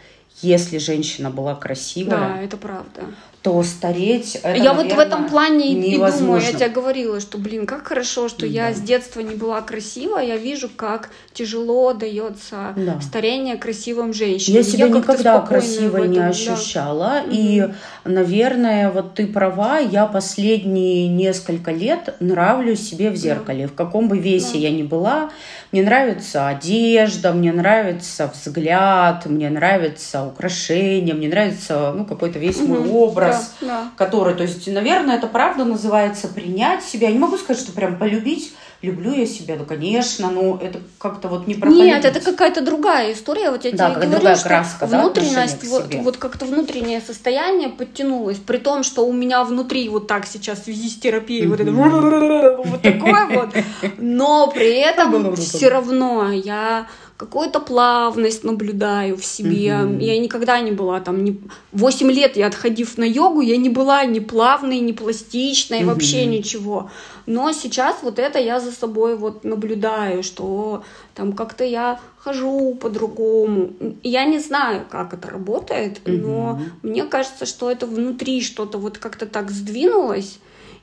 если 0.42 0.76
женщина 0.76 1.30
была 1.30 1.54
красивая, 1.54 2.18
да, 2.18 2.42
это 2.42 2.59
правда 2.59 3.00
то 3.44 3.62
стареть 3.62 4.36
это, 4.36 4.56
Я 4.56 4.72
наверное, 4.72 4.84
вот 4.84 4.92
в 4.94 4.98
этом 4.98 5.28
плане 5.28 5.74
невозможно. 5.74 6.16
и 6.16 6.20
думаю, 6.20 6.40
я 6.40 6.52
тебе 6.52 6.68
говорила, 6.70 7.20
что, 7.20 7.36
блин, 7.36 7.66
как 7.66 7.86
хорошо, 7.86 8.30
что 8.30 8.40
да. 8.40 8.46
я 8.46 8.72
с 8.72 8.80
детства 8.80 9.20
не 9.20 9.34
была 9.34 9.60
красива, 9.60 10.16
я 10.16 10.38
вижу, 10.38 10.70
как 10.74 11.10
тяжело 11.34 11.92
дается 11.92 12.72
да. 12.74 12.98
старение 13.02 13.56
красивым 13.58 14.14
женщинам. 14.14 14.56
Я 14.56 14.62
себя 14.62 14.86
я 14.86 14.92
никогда 14.92 15.40
красивой 15.42 16.08
не 16.08 16.20
ощущала, 16.20 17.22
да. 17.22 17.24
и, 17.30 17.68
наверное, 18.06 18.90
вот 18.90 19.12
ты 19.12 19.26
права, 19.26 19.78
я 19.78 20.06
последние 20.06 21.08
несколько 21.08 21.70
лет 21.70 22.16
нравлюсь 22.20 22.80
себе 22.80 23.10
в 23.10 23.16
зеркале, 23.16 23.66
да. 23.66 23.72
в 23.72 23.74
каком 23.74 24.08
бы 24.08 24.16
весе 24.16 24.54
да. 24.54 24.60
я 24.60 24.70
ни 24.70 24.84
была, 24.84 25.28
мне 25.70 25.82
нравится 25.82 26.48
одежда, 26.48 27.34
мне 27.34 27.52
нравится 27.52 28.32
взгляд, 28.32 29.26
мне 29.26 29.50
нравится 29.50 30.24
украшение, 30.24 31.14
мне 31.14 31.28
нравится 31.28 31.92
ну, 31.94 32.06
какой-то 32.06 32.38
весь 32.38 32.56
угу. 32.56 32.68
мой 32.68 32.88
образ 32.88 33.33
образ, 33.34 33.52
да, 33.60 33.66
да. 33.66 33.90
который, 33.96 34.34
то 34.34 34.42
есть, 34.42 34.66
наверное, 34.66 35.16
это 35.16 35.26
правда 35.26 35.64
называется 35.64 36.28
принять 36.28 36.84
себя. 36.84 37.08
Я 37.08 37.14
не 37.14 37.18
могу 37.18 37.36
сказать, 37.36 37.62
что 37.62 37.72
прям 37.72 37.98
полюбить, 37.98 38.54
люблю 38.84 39.12
я 39.12 39.26
себя, 39.26 39.56
ну, 39.58 39.64
конечно, 39.64 40.30
но 40.30 40.58
это 40.62 40.80
как-то 40.98 41.28
вот 41.28 41.46
не 41.46 41.54
про 41.54 41.70
Нет, 41.70 42.04
это 42.04 42.20
какая-то 42.20 42.60
другая 42.60 43.12
история. 43.12 43.50
Вот 43.50 43.64
я 43.64 43.72
да, 43.72 43.90
тебе 43.90 43.94
говорю, 43.94 44.10
другая 44.12 44.36
что 44.36 44.48
краска, 44.48 44.86
внутренность, 44.86 45.62
да, 45.62 45.68
вот, 45.68 45.94
вот 45.94 46.16
как-то 46.18 46.44
внутреннее 46.44 47.00
состояние 47.00 47.70
подтянулось, 47.70 48.38
при 48.38 48.58
том, 48.58 48.82
что 48.82 49.06
у 49.06 49.12
меня 49.12 49.44
внутри 49.44 49.88
вот 49.88 50.06
так 50.06 50.26
сейчас 50.26 50.60
в 50.60 50.64
связи 50.64 50.88
с 50.88 50.96
терапией 50.96 51.46
вот 51.46 51.60
это 51.60 51.70
вот 52.64 52.82
такое 52.82 53.26
вот, 53.26 53.54
но 53.98 54.48
при 54.48 54.78
этом 54.78 55.34
все 55.36 55.68
равно 55.68 56.30
я 56.30 56.86
какую-то 57.16 57.61
плавность 57.61 58.42
наблюдаю 58.44 59.16
в 59.16 59.25
себе. 59.25 59.68
Mm-hmm. 59.68 60.02
Я 60.02 60.18
никогда 60.18 60.61
не 60.61 60.73
была 60.73 61.00
там... 61.00 61.23
Не... 61.23 61.40
8 61.73 62.11
лет 62.11 62.37
я 62.37 62.49
отходив 62.49 62.99
на 62.99 63.04
йогу, 63.04 63.40
я 63.40 63.56
не 63.56 63.68
была 63.68 64.04
ни 64.04 64.18
плавной, 64.18 64.80
ни 64.80 64.92
пластичной, 64.92 65.80
mm-hmm. 65.80 65.85
вообще 65.85 66.26
ничего. 66.26 66.90
Но 67.26 67.52
сейчас 67.52 68.02
вот 68.02 68.18
это 68.18 68.38
я 68.40 68.59
за 68.59 68.73
собой 68.73 69.16
вот 69.16 69.44
наблюдаю, 69.44 70.23
что 70.23 70.83
там 71.14 71.33
как-то 71.33 71.64
я 71.64 72.00
хожу 72.18 72.75
по-другому. 72.75 73.71
Я 74.02 74.25
не 74.25 74.40
знаю, 74.40 74.85
как 74.90 75.14
это 75.14 75.30
работает, 75.30 76.00
mm-hmm. 76.04 76.21
но 76.21 76.61
мне 76.83 77.04
кажется, 77.04 77.47
что 77.47 77.71
это 77.71 77.87
внутри 77.87 78.42
что-то 78.42 78.78
вот 78.78 78.99
как-то 78.99 79.26
так 79.26 79.52
сдвинулось, 79.52 80.40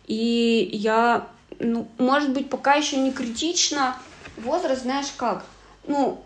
и 0.08 0.70
я, 0.72 1.28
ну, 1.60 1.88
может 1.98 2.32
быть, 2.34 2.50
пока 2.50 2.76
еще 2.76 2.98
не 2.98 3.12
критично. 3.12 3.98
Возраст, 4.38 4.84
знаешь 4.84 5.12
как? 5.18 5.44
Ну, 5.88 6.24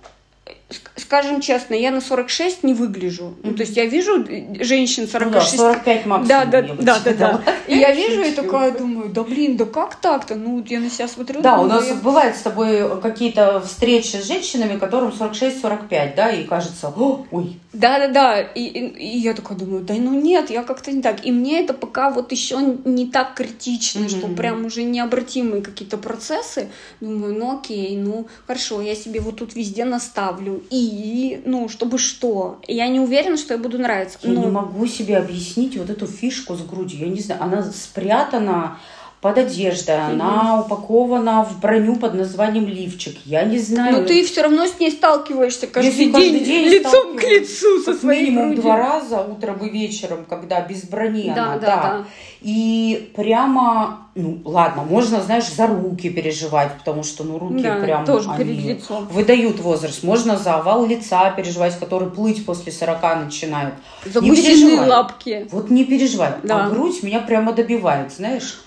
скажем 0.95 1.41
честно, 1.41 1.75
я 1.75 1.91
на 1.91 2.01
46 2.01 2.63
не 2.63 2.73
выгляжу. 2.73 3.25
Mm-hmm. 3.25 3.39
Ну, 3.43 3.53
то 3.53 3.61
есть 3.61 3.77
я 3.77 3.85
вижу 3.85 4.25
женщин 4.59 5.07
46. 5.07 5.57
Ну, 5.57 5.63
да, 5.63 5.73
45 5.73 6.05
максимум. 6.05 6.27
Да, 6.27 6.45
да, 6.45 6.61
да, 6.61 6.99
да, 6.99 7.13
да. 7.13 7.41
И 7.67 7.77
я 7.77 7.93
вижу 7.93 8.21
и 8.21 8.31
такая 8.31 8.71
думаю, 8.71 9.09
да 9.09 9.23
блин, 9.23 9.57
да 9.57 9.65
как 9.65 9.95
так-то? 9.95 10.35
Ну, 10.35 10.63
я 10.67 10.79
на 10.79 10.89
себя 10.89 11.07
смотрю. 11.07 11.41
Да, 11.41 11.59
у 11.59 11.67
нас 11.67 11.91
бывает 12.01 12.35
с 12.35 12.41
тобой 12.41 12.99
какие-то 13.01 13.61
встречи 13.61 14.15
с 14.15 14.25
женщинами, 14.25 14.79
которым 14.79 15.09
46-45, 15.09 16.15
да, 16.15 16.31
и 16.31 16.43
кажется, 16.45 16.91
ой. 17.31 17.59
Да, 17.73 17.99
да, 17.99 18.07
да. 18.07 18.41
И, 18.41 19.19
я 19.19 19.33
такая 19.33 19.57
думаю, 19.57 19.83
да 19.83 19.93
ну 19.95 20.19
нет, 20.19 20.49
я 20.49 20.63
как-то 20.63 20.91
не 20.91 21.01
так. 21.01 21.25
И 21.25 21.31
мне 21.31 21.61
это 21.61 21.73
пока 21.73 22.09
вот 22.09 22.31
еще 22.31 22.57
не 22.85 23.07
так 23.07 23.35
критично, 23.35 24.07
что 24.09 24.27
прям 24.27 24.65
уже 24.65 24.83
необратимые 24.83 25.61
какие-то 25.61 25.97
процессы. 25.97 26.69
Думаю, 27.01 27.35
ну 27.37 27.59
окей, 27.59 27.95
ну 27.97 28.27
хорошо, 28.47 28.81
я 28.81 28.95
себе 28.95 29.19
вот 29.19 29.37
тут 29.37 29.55
везде 29.55 29.85
наставлю. 29.85 30.54
И, 30.69 31.41
ну, 31.45 31.69
чтобы 31.69 31.97
что? 31.97 32.59
Я 32.67 32.87
не 32.87 32.99
уверена, 32.99 33.37
что 33.37 33.53
я 33.53 33.59
буду 33.59 33.77
нравиться. 33.77 34.17
Я 34.21 34.31
но... 34.31 34.41
не 34.41 34.51
могу 34.51 34.85
себе 34.87 35.17
объяснить 35.17 35.77
вот 35.77 35.89
эту 35.89 36.07
фишку 36.07 36.55
с 36.55 36.61
грудью. 36.61 36.99
Я 36.99 37.07
не 37.07 37.19
знаю, 37.19 37.43
она 37.43 37.63
спрятана 37.63 38.79
под 39.25 39.39
одеждой, 39.39 39.95
mm-hmm. 39.95 40.11
она 40.11 40.61
упакована 40.61 41.43
в 41.43 41.59
броню 41.59 41.95
под 41.95 42.13
названием 42.13 42.67
лифчик. 42.67 43.17
Я 43.25 43.43
не 43.43 43.57
знаю. 43.57 44.01
Но 44.01 44.03
ты 44.03 44.23
все 44.23 44.43
равно 44.43 44.67
с 44.67 44.79
ней 44.79 44.91
сталкиваешься 44.91 45.65
каждый, 45.65 45.87
Если 45.87 46.03
день, 46.03 46.13
каждый 46.13 46.39
день 46.41 46.67
лицом 46.67 47.17
к 47.17 47.23
лицу 47.23 47.81
со 47.81 47.95
своей 47.95 48.29
минимум 48.29 48.49
грудью. 48.49 48.61
два 48.61 48.77
раза, 48.77 49.21
утром 49.21 49.65
и 49.65 49.69
вечером, 49.71 50.25
когда 50.29 50.61
без 50.61 50.83
брони 50.83 51.33
да, 51.35 51.43
она, 51.45 51.57
да. 51.57 51.65
да. 51.65 51.81
да. 51.81 52.05
И 52.41 53.11
прямо, 53.15 54.09
ну 54.13 54.41
ладно, 54.45 54.83
можно, 54.83 55.19
знаешь, 55.23 55.51
за 55.51 55.65
руки 55.65 56.11
переживать, 56.11 56.77
потому 56.77 57.01
что, 57.01 57.23
ну, 57.23 57.39
руки 57.39 57.63
да, 57.63 57.77
прям 57.77 58.05
тоже 58.05 58.29
они 58.29 58.43
перед 58.43 58.63
лицом. 58.63 59.07
выдают 59.07 59.59
возраст. 59.59 60.03
Можно 60.03 60.37
за 60.37 60.53
овал 60.53 60.85
лица 60.85 61.31
переживать, 61.31 61.79
который 61.79 62.11
плыть 62.11 62.45
после 62.45 62.71
40 62.71 63.01
начинает. 63.25 63.73
За 64.05 64.21
не 64.21 64.79
лапки. 64.81 65.47
Вот 65.51 65.71
не 65.71 65.83
переживай. 65.83 66.33
Да. 66.43 66.67
А 66.67 66.69
грудь 66.69 67.01
меня 67.01 67.21
прямо 67.21 67.53
добивает, 67.53 68.13
знаешь. 68.13 68.59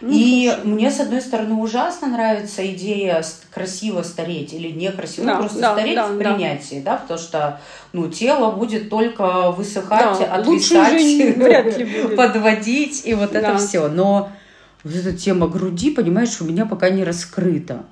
Ну, 0.00 0.10
и 0.12 0.50
слушай. 0.52 0.66
мне, 0.66 0.90
с 0.90 1.00
одной 1.00 1.22
стороны, 1.22 1.54
ужасно 1.54 2.08
нравится 2.08 2.66
идея 2.66 3.24
красиво 3.52 4.02
стареть 4.02 4.52
или 4.52 4.68
некрасиво, 4.68 5.26
да, 5.26 5.36
просто 5.36 5.60
да, 5.60 5.72
стареть 5.72 5.94
да, 5.96 6.06
в 6.06 6.18
принятии, 6.18 6.82
да. 6.84 6.92
да, 6.92 6.96
потому 6.98 7.18
что 7.18 7.60
ну, 7.92 8.10
тело 8.10 8.50
будет 8.50 8.90
только 8.90 9.52
высыхать, 9.52 10.18
да, 10.18 10.34
отвисать, 10.34 12.16
подводить, 12.16 13.06
и 13.06 13.14
вот 13.14 13.32
да. 13.32 13.38
это 13.38 13.58
все. 13.58 13.88
Но 13.88 14.30
вот 14.84 14.94
эта 14.94 15.12
тема 15.16 15.48
груди, 15.48 15.90
понимаешь, 15.90 16.40
у 16.40 16.44
меня 16.44 16.66
пока 16.66 16.90
не 16.90 17.02
раскрыта. 17.02 17.84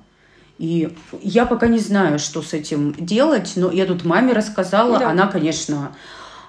И 0.57 0.95
я 1.21 1.45
пока 1.45 1.67
не 1.67 1.79
знаю, 1.79 2.19
что 2.19 2.41
с 2.41 2.53
этим 2.53 2.95
делать, 2.97 3.53
но 3.55 3.71
я 3.71 3.85
тут 3.85 4.05
маме 4.05 4.31
рассказала, 4.31 4.99
да. 4.99 5.09
она, 5.09 5.27
конечно, 5.27 5.93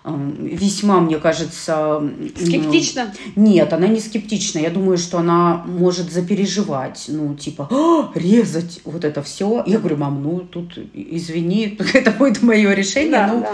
весьма, 0.07 1.01
мне 1.01 1.19
кажется... 1.19 2.03
Скептично? 2.37 3.13
Нет, 3.35 3.73
она 3.73 3.89
не 3.89 4.01
скептична. 4.01 4.61
Я 4.61 4.71
думаю, 4.71 4.99
что 4.99 5.19
она 5.19 5.65
может 5.67 6.13
запереживать. 6.13 7.07
Ну, 7.09 7.35
типа, 7.35 7.69
«А, 7.71 8.11
резать 8.15 8.81
вот 8.85 9.05
это 9.05 9.23
все. 9.23 9.63
Я 9.67 9.79
говорю, 9.79 9.97
мам, 9.97 10.23
ну, 10.23 10.41
тут, 10.41 10.79
извини, 10.95 11.79
это 11.95 12.11
будет 12.13 12.43
мое 12.43 12.73
решение. 12.73 13.11
Да, 13.11 13.27
ну, 13.33 13.41
да. 13.41 13.51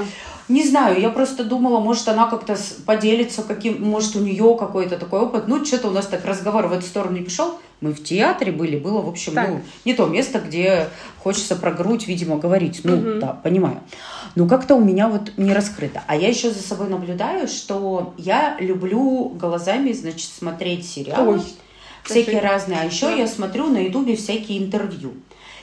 Не 0.48 0.64
знаю, 0.64 1.00
я 1.00 1.08
просто 1.08 1.44
думала, 1.44 1.80
может, 1.80 2.08
она 2.08 2.26
как-то 2.26 2.58
поделится, 2.84 3.42
каким, 3.42 3.82
может, 3.82 4.16
у 4.16 4.20
нее 4.20 4.56
какой-то 4.58 4.98
такой 4.98 5.20
опыт. 5.20 5.48
Ну, 5.48 5.64
что-то 5.64 5.88
у 5.88 5.92
нас 5.92 6.06
так 6.06 6.24
разговор 6.26 6.66
в 6.66 6.72
эту 6.72 6.84
сторону 6.84 7.16
не 7.16 7.24
пошел. 7.24 7.58
Мы 7.80 7.92
в 7.92 8.02
театре 8.02 8.52
были, 8.52 8.78
было, 8.78 9.00
в 9.00 9.08
общем, 9.08 9.32
так. 9.32 9.48
ну, 9.48 9.60
не 9.84 9.94
то 9.94 10.06
место, 10.06 10.40
где 10.40 10.88
хочется 11.18 11.56
про 11.56 11.70
грудь, 11.70 12.06
видимо, 12.06 12.36
говорить. 12.36 12.80
Ну, 12.84 12.96
угу. 12.96 13.20
да, 13.20 13.28
понимаю. 13.28 13.80
Но 14.34 14.46
как-то 14.46 14.74
у 14.76 14.80
меня 14.80 15.08
вот 15.08 15.32
не 15.36 15.52
раскрыто. 15.52 16.02
А 16.06 16.16
я 16.16 16.28
еще 16.28 16.50
за 16.50 16.62
собой 16.62 16.88
наблюдаю, 16.88 17.48
что 17.48 18.14
я 18.16 18.56
люблю 18.60 19.28
глазами, 19.28 19.92
значит, 19.92 20.30
смотреть 20.30 20.88
сериалы. 20.88 21.34
Ой, 21.34 21.42
всякие 22.02 22.38
это... 22.38 22.48
разные. 22.48 22.80
А 22.80 22.84
еще 22.84 23.06
да. 23.06 23.14
я 23.14 23.26
смотрю 23.26 23.66
на 23.66 23.78
ютубе 23.78 24.16
всякие 24.16 24.58
интервью. 24.58 25.12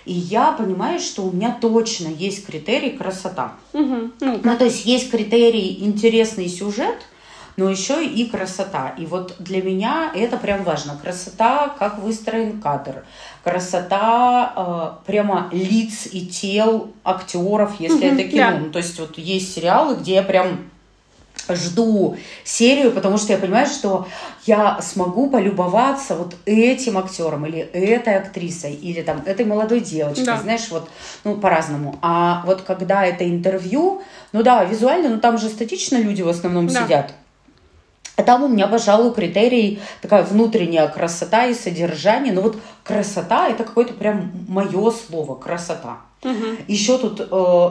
И 0.05 0.13
я 0.13 0.51
понимаю, 0.53 0.99
что 0.99 1.23
у 1.23 1.31
меня 1.31 1.55
точно 1.59 2.07
есть 2.07 2.45
критерий 2.45 2.91
красота. 2.91 3.55
Угу. 3.73 4.11
Ну, 4.21 4.57
то 4.57 4.65
есть 4.65 4.85
есть 4.85 5.11
критерий 5.11 5.83
интересный 5.83 6.47
сюжет, 6.47 6.97
но 7.59 7.69
еще 7.69 8.05
и 8.05 8.25
красота. 8.25 8.95
И 8.97 9.05
вот 9.05 9.35
для 9.37 9.61
меня 9.61 10.11
это 10.15 10.37
прям 10.37 10.63
важно. 10.63 10.97
Красота, 11.01 11.75
как 11.77 11.99
выстроен 11.99 12.61
кадр, 12.61 13.03
красота 13.43 14.53
э, 14.55 15.05
прямо 15.05 15.49
лиц 15.51 16.07
и 16.09 16.25
тел 16.25 16.91
актеров, 17.03 17.77
если 17.79 18.07
mm-hmm, 18.07 18.13
это 18.13 18.23
кино. 18.29 18.43
Yeah. 18.43 18.59
Ну, 18.59 18.71
то 18.71 18.79
есть 18.79 18.97
вот 18.97 19.17
есть 19.17 19.53
сериалы, 19.53 19.97
где 19.97 20.13
я 20.13 20.23
прям 20.23 20.69
жду 21.49 22.15
серию, 22.45 22.91
потому 22.91 23.17
что 23.17 23.33
я 23.33 23.39
понимаю, 23.39 23.67
что 23.67 24.07
я 24.45 24.79
смогу 24.81 25.29
полюбоваться 25.29 26.15
вот 26.15 26.35
этим 26.45 26.97
актером 26.97 27.45
или 27.45 27.59
этой 27.59 28.15
актрисой 28.15 28.73
или 28.73 29.01
там 29.01 29.21
этой 29.25 29.45
молодой 29.45 29.81
девочкой, 29.81 30.25
да. 30.25 30.37
знаешь, 30.37 30.67
вот 30.69 30.89
ну 31.25 31.35
по-разному. 31.35 31.99
А 32.01 32.41
вот 32.45 32.61
когда 32.61 33.05
это 33.05 33.27
интервью, 33.27 34.01
ну 34.31 34.43
да, 34.43 34.63
визуально, 34.63 35.09
ну 35.09 35.19
там 35.19 35.37
же 35.37 35.49
статично 35.49 35.97
люди 35.97 36.21
в 36.21 36.29
основном 36.29 36.67
да. 36.67 36.83
сидят. 36.83 37.13
А 38.19 38.23
там 38.23 38.43
у 38.43 38.49
меня, 38.49 38.67
пожалуй, 38.67 39.13
критерий 39.13 39.79
такая 40.01 40.23
внутренняя 40.23 40.89
красота 40.89 41.45
и 41.45 41.53
содержание. 41.53 42.33
Но 42.33 42.41
вот 42.41 42.57
красота 42.83 43.47
это 43.47 43.63
какое-то 43.63 43.93
прям 43.93 44.33
мое 44.49 44.91
слово 44.91 45.35
красота. 45.35 45.99
Угу. 46.25 46.33
Еще 46.67 46.97
тут 46.97 47.21
э, 47.21 47.23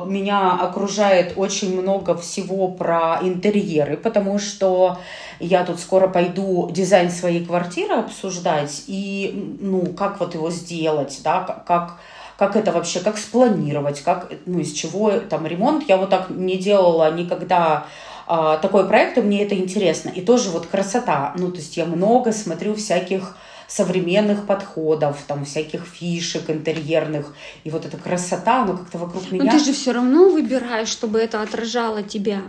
меня 0.06 0.52
окружает 0.54 1.34
очень 1.36 1.78
много 1.78 2.16
всего 2.16 2.68
про 2.68 3.18
интерьеры, 3.20 3.98
потому 3.98 4.38
что 4.38 4.96
я 5.38 5.66
тут 5.66 5.80
скоро 5.80 6.08
пойду 6.08 6.70
дизайн 6.72 7.10
своей 7.10 7.44
квартиры 7.44 7.96
обсуждать 7.96 8.84
и 8.86 9.58
ну 9.60 9.84
как 9.92 10.18
вот 10.18 10.32
его 10.32 10.48
сделать, 10.50 11.20
да, 11.22 11.62
как 11.66 11.98
как 12.38 12.54
это 12.54 12.70
вообще, 12.70 13.00
как 13.00 13.18
спланировать, 13.18 14.00
как, 14.02 14.30
ну, 14.46 14.60
из 14.60 14.72
чего 14.72 15.10
там 15.18 15.44
ремонт. 15.44 15.88
Я 15.88 15.96
вот 15.96 16.08
так 16.10 16.30
не 16.30 16.56
делала 16.56 17.12
никогда 17.12 17.86
а, 18.30 18.58
такой 18.58 18.86
проект, 18.86 19.16
и 19.16 19.22
мне 19.22 19.42
это 19.42 19.54
интересно. 19.54 20.10
И 20.10 20.20
тоже 20.20 20.50
вот 20.50 20.66
красота. 20.66 21.32
Ну, 21.38 21.50
то 21.50 21.56
есть 21.56 21.78
я 21.78 21.86
много 21.86 22.32
смотрю 22.32 22.74
всяких 22.74 23.34
современных 23.66 24.44
подходов, 24.44 25.16
там 25.26 25.46
всяких 25.46 25.86
фишек 25.86 26.50
интерьерных. 26.50 27.34
И 27.64 27.70
вот 27.70 27.86
эта 27.86 27.96
красота, 27.96 28.64
она 28.64 28.76
как-то 28.76 28.98
вокруг 28.98 29.32
меня. 29.32 29.44
Но 29.44 29.50
ты 29.52 29.64
же 29.64 29.72
все 29.72 29.92
равно 29.92 30.28
выбираешь, 30.28 30.88
чтобы 30.88 31.18
это 31.18 31.40
отражало 31.40 32.02
тебя. 32.02 32.42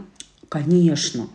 Конечно. 0.50 1.28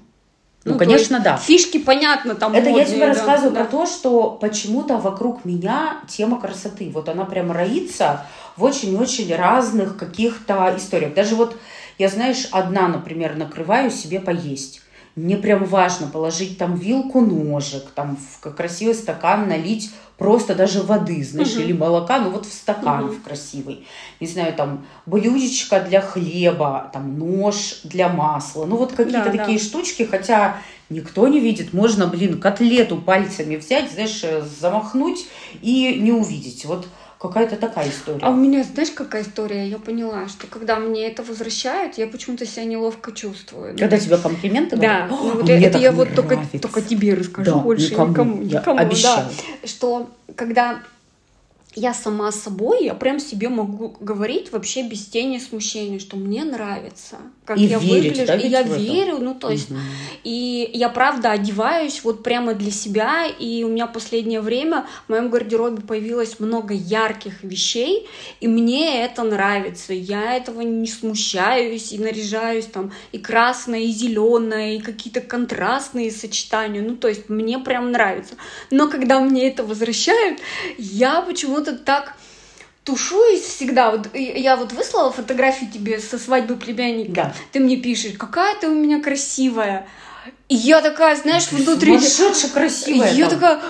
Ну, 0.64 0.72
то 0.72 0.78
конечно, 0.78 1.20
да. 1.20 1.38
Фишки, 1.38 1.78
понятно, 1.78 2.34
там 2.34 2.52
Это 2.52 2.68
я 2.68 2.76
модные, 2.76 2.86
тебе 2.86 3.06
да, 3.06 3.14
рассказываю 3.14 3.52
да. 3.52 3.64
про 3.64 3.70
то, 3.70 3.86
что 3.86 4.30
почему-то 4.30 4.98
вокруг 4.98 5.46
меня 5.46 6.02
тема 6.08 6.38
красоты. 6.38 6.90
Вот 6.92 7.08
она 7.08 7.24
прям 7.24 7.50
роится 7.50 8.26
в 8.56 8.64
очень-очень 8.64 9.34
разных 9.34 9.96
каких-то 9.96 10.74
историях. 10.76 11.14
Даже 11.14 11.34
вот 11.34 11.56
я, 11.98 12.08
знаешь, 12.08 12.48
одна, 12.50 12.88
например, 12.88 13.36
накрываю 13.36 13.90
себе 13.90 14.20
поесть. 14.20 14.80
Мне 15.16 15.36
прям 15.36 15.64
важно 15.64 16.08
положить 16.08 16.58
там 16.58 16.74
вилку, 16.74 17.20
ножик, 17.20 17.84
там 17.94 18.16
в 18.16 18.40
красивый 18.50 18.96
стакан 18.96 19.48
налить 19.48 19.90
просто 20.18 20.56
даже 20.56 20.82
воды, 20.82 21.22
знаешь, 21.24 21.52
Мгм. 21.54 21.62
или 21.62 21.72
молока, 21.72 22.18
ну 22.18 22.30
вот 22.30 22.46
в 22.46 22.52
стакан 22.52 23.04
Мгм. 23.04 23.14
в 23.14 23.22
красивый. 23.22 23.86
Не 24.18 24.26
знаю, 24.26 24.54
там 24.54 24.84
блюдечко 25.06 25.80
для 25.80 26.00
хлеба, 26.00 26.90
там 26.92 27.16
нож 27.16 27.80
для 27.84 28.08
масла. 28.08 28.64
Ну 28.66 28.76
вот 28.76 28.92
какие-то 28.92 29.26
Да, 29.26 29.30
да. 29.32 29.38
такие 29.38 29.60
штучки, 29.60 30.02
хотя 30.02 30.56
никто 30.90 31.28
не 31.28 31.38
видит. 31.38 31.72
Можно, 31.72 32.08
блин, 32.08 32.40
котлету 32.40 32.96
пальцами 32.96 33.54
взять, 33.54 33.92
знаешь, 33.92 34.20
э, 34.24 34.42
замахнуть 34.60 35.26
и 35.62 35.96
не 36.00 36.10
увидеть. 36.10 36.64
Вот 36.64 36.88
какая-то 37.28 37.56
такая 37.56 37.88
история. 37.88 38.20
А 38.22 38.30
у 38.30 38.36
меня, 38.36 38.62
знаешь, 38.64 38.90
какая 38.90 39.22
история? 39.22 39.68
Я 39.68 39.78
поняла, 39.78 40.28
что 40.28 40.46
когда 40.46 40.76
мне 40.78 41.06
это 41.06 41.22
возвращают, 41.22 41.98
я 41.98 42.06
почему-то 42.06 42.46
себя 42.46 42.64
неловко 42.64 43.12
чувствую. 43.12 43.76
Когда 43.78 43.98
тебе 43.98 44.16
комплименты 44.18 44.76
Да, 44.76 45.06
ну 45.08 45.16
«О, 45.16 45.32
вот 45.34 45.42
мне 45.44 45.64
это 45.64 45.78
я 45.78 45.92
вот 45.92 46.14
только, 46.14 46.34
нравится». 46.34 46.58
только 46.58 46.82
тебе 46.82 47.14
расскажу, 47.14 47.50
Да, 47.50 47.56
больше 47.58 47.92
никому, 47.92 48.10
никому, 48.10 48.42
я 48.42 48.60
никому, 48.60 48.78
обещаю. 48.78 49.26
да. 49.62 49.68
Что 49.68 50.10
когда 50.36 50.80
я 51.74 51.94
сама 51.94 52.30
собой, 52.32 52.84
я 52.84 52.94
прям 52.94 53.18
себе 53.18 53.48
могу 53.48 53.96
говорить 54.00 54.52
вообще 54.52 54.82
без 54.82 55.06
тени 55.06 55.38
смущения, 55.38 55.98
что 55.98 56.16
мне 56.16 56.44
нравится, 56.44 57.16
как 57.44 57.58
И 57.58 57.64
я 57.64 57.78
верить, 57.78 58.10
выгляжу, 58.10 58.26
да, 58.26 58.36
и 58.36 58.48
я 58.48 58.62
верю, 58.62 59.18
ну 59.18 59.34
то 59.34 59.50
есть 59.50 59.70
Мгм. 59.70 59.80
и 60.22 60.70
я 60.72 60.88
правда 60.88 61.32
одеваюсь 61.32 62.02
вот 62.04 62.22
прямо 62.22 62.54
для 62.54 62.70
себя, 62.70 63.26
и 63.26 63.64
у 63.64 63.68
меня 63.68 63.86
последнее 63.86 64.40
время 64.40 64.86
в 65.06 65.10
моем 65.10 65.30
гардеробе 65.30 65.82
появилось 65.82 66.40
много 66.40 66.74
ярких 66.74 67.42
вещей, 67.42 68.08
и 68.40 68.48
мне 68.48 69.04
это 69.04 69.22
нравится. 69.22 69.92
Я 69.92 70.34
этого 70.36 70.60
не 70.60 70.86
смущаюсь 70.86 71.92
и 71.92 71.98
наряжаюсь 71.98 72.66
там 72.66 72.92
и 73.12 73.18
красное, 73.18 73.80
и 73.80 73.88
зеленое, 73.88 74.76
и 74.76 74.80
какие-то 74.80 75.20
контрастные 75.20 76.10
сочетания. 76.10 76.82
Ну, 76.82 76.96
то 76.96 77.08
есть 77.08 77.28
мне 77.28 77.58
прям 77.58 77.92
нравится. 77.92 78.34
Но 78.70 78.88
когда 78.88 79.20
мне 79.20 79.48
это 79.48 79.64
возвращают, 79.64 80.40
я 80.78 81.20
почему-то 81.22 81.63
так 81.72 82.12
тушуюсь 82.84 83.42
всегда. 83.42 83.90
Вот 83.90 84.08
я 84.14 84.56
вот 84.56 84.72
выслала 84.72 85.10
фотографию 85.10 85.70
тебе 85.70 85.98
со 85.98 86.18
свадьбы 86.18 86.56
племянника. 86.56 87.12
Да. 87.14 87.34
Ты 87.52 87.60
мне 87.60 87.76
пишешь, 87.78 88.12
какая 88.18 88.54
ты 88.56 88.68
у 88.68 88.74
меня 88.74 89.00
красивая. 89.02 89.86
И 90.48 90.54
я 90.54 90.80
такая, 90.82 91.16
знаешь, 91.16 91.50
внутри... 91.50 91.98
Сумасшедше 91.98 92.52
красивая. 92.52 93.12
Я 93.12 93.28
там. 93.28 93.38
такая, 93.40 93.60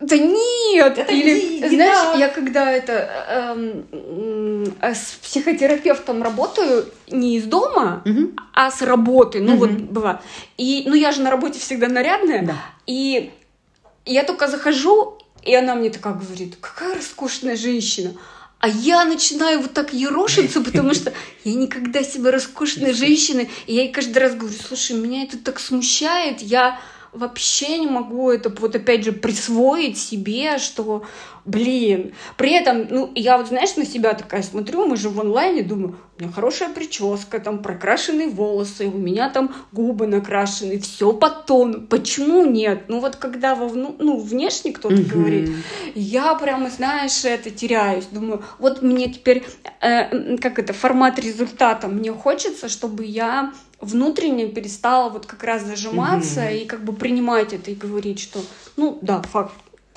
да 0.00 0.16
нет! 0.16 0.98
Это 0.98 1.12
Или, 1.12 1.60
не- 1.60 1.68
знаешь, 1.68 1.98
так. 2.12 2.18
я 2.18 2.28
когда 2.28 2.70
это 2.72 3.54
эм, 3.92 4.74
э, 4.80 4.94
с 4.94 5.18
психотерапевтом 5.22 6.22
работаю 6.22 6.86
не 7.10 7.36
из 7.36 7.44
дома, 7.44 8.02
Мгм. 8.04 8.36
а 8.52 8.70
с 8.70 8.82
работы. 8.82 9.40
Ну, 9.40 9.52
Мгм. 9.52 9.58
вот 9.58 9.70
бывает. 9.70 10.18
И, 10.56 10.84
ну, 10.86 10.94
я 10.94 11.12
же 11.12 11.20
на 11.22 11.30
работе 11.30 11.58
всегда 11.60 11.88
нарядная. 11.88 12.46
Да. 12.46 12.54
И 12.86 13.30
я 14.06 14.22
только 14.24 14.48
захожу, 14.48 15.18
и 15.42 15.54
она 15.54 15.74
мне 15.74 15.90
такая 15.90 16.14
говорит, 16.14 16.56
какая 16.60 16.94
роскошная 16.94 17.56
женщина. 17.56 18.14
А 18.58 18.68
я 18.68 19.04
начинаю 19.04 19.60
вот 19.60 19.72
так 19.72 19.94
ерошиться, 19.94 20.60
потому 20.60 20.92
что 20.92 21.12
я 21.44 21.54
никогда 21.54 22.02
себя 22.02 22.30
роскошной 22.30 22.92
женщиной. 22.92 23.50
И 23.66 23.74
я 23.74 23.84
ей 23.84 23.92
каждый 23.92 24.18
раз 24.18 24.34
говорю, 24.34 24.56
слушай, 24.66 24.96
меня 24.96 25.22
это 25.22 25.38
так 25.38 25.58
смущает, 25.58 26.42
я 26.42 26.78
вообще 27.12 27.78
не 27.78 27.86
могу 27.86 28.30
это 28.30 28.50
вот 28.50 28.74
опять 28.76 29.04
же 29.04 29.12
присвоить 29.12 29.98
себе, 29.98 30.58
что, 30.58 31.04
блин, 31.44 32.12
при 32.36 32.52
этом, 32.52 32.86
ну, 32.90 33.10
я 33.14 33.36
вот, 33.38 33.48
знаешь, 33.48 33.76
на 33.76 33.84
себя 33.84 34.14
такая 34.14 34.42
смотрю, 34.42 34.86
мы 34.86 34.96
же 34.96 35.08
в 35.08 35.20
онлайне, 35.20 35.62
думаю, 35.62 35.96
у 36.18 36.22
меня 36.22 36.32
хорошая 36.32 36.68
прическа, 36.68 37.38
там 37.40 37.62
прокрашенные 37.62 38.28
волосы, 38.28 38.86
у 38.86 38.98
меня 38.98 39.30
там 39.30 39.54
губы 39.72 40.06
накрашены, 40.06 40.78
все 40.78 41.12
по 41.12 41.30
тону. 41.30 41.80
Почему 41.86 42.44
нет? 42.44 42.84
Ну 42.88 43.00
вот 43.00 43.16
когда 43.16 43.54
во 43.54 43.68
вну- 43.68 43.96
ну, 43.98 44.18
внешне 44.18 44.72
кто-то 44.72 44.94
Мгм. 44.96 45.08
говорит, 45.08 45.50
я 45.94 46.34
прямо, 46.34 46.68
знаешь, 46.70 47.24
это 47.24 47.50
теряюсь. 47.50 48.04
Думаю, 48.06 48.42
вот 48.58 48.82
мне 48.82 49.10
теперь, 49.10 49.44
э, 49.80 50.36
как 50.36 50.58
это, 50.58 50.72
формат 50.72 51.18
результата. 51.18 51.88
Мне 51.88 52.12
хочется, 52.12 52.68
чтобы 52.68 53.04
я 53.04 53.52
внутренне 53.80 54.46
перестала 54.48 55.08
вот 55.10 55.26
как 55.26 55.42
раз 55.44 55.62
зажиматься 55.62 56.42
Мгм. 56.42 56.50
и 56.50 56.64
как 56.64 56.84
бы 56.84 56.92
принимать 56.92 57.52
это 57.52 57.70
и 57.70 57.74
говорить, 57.74 58.20
что, 58.20 58.40
ну 58.76 58.98
да, 59.02 59.22
факт. 59.22 59.54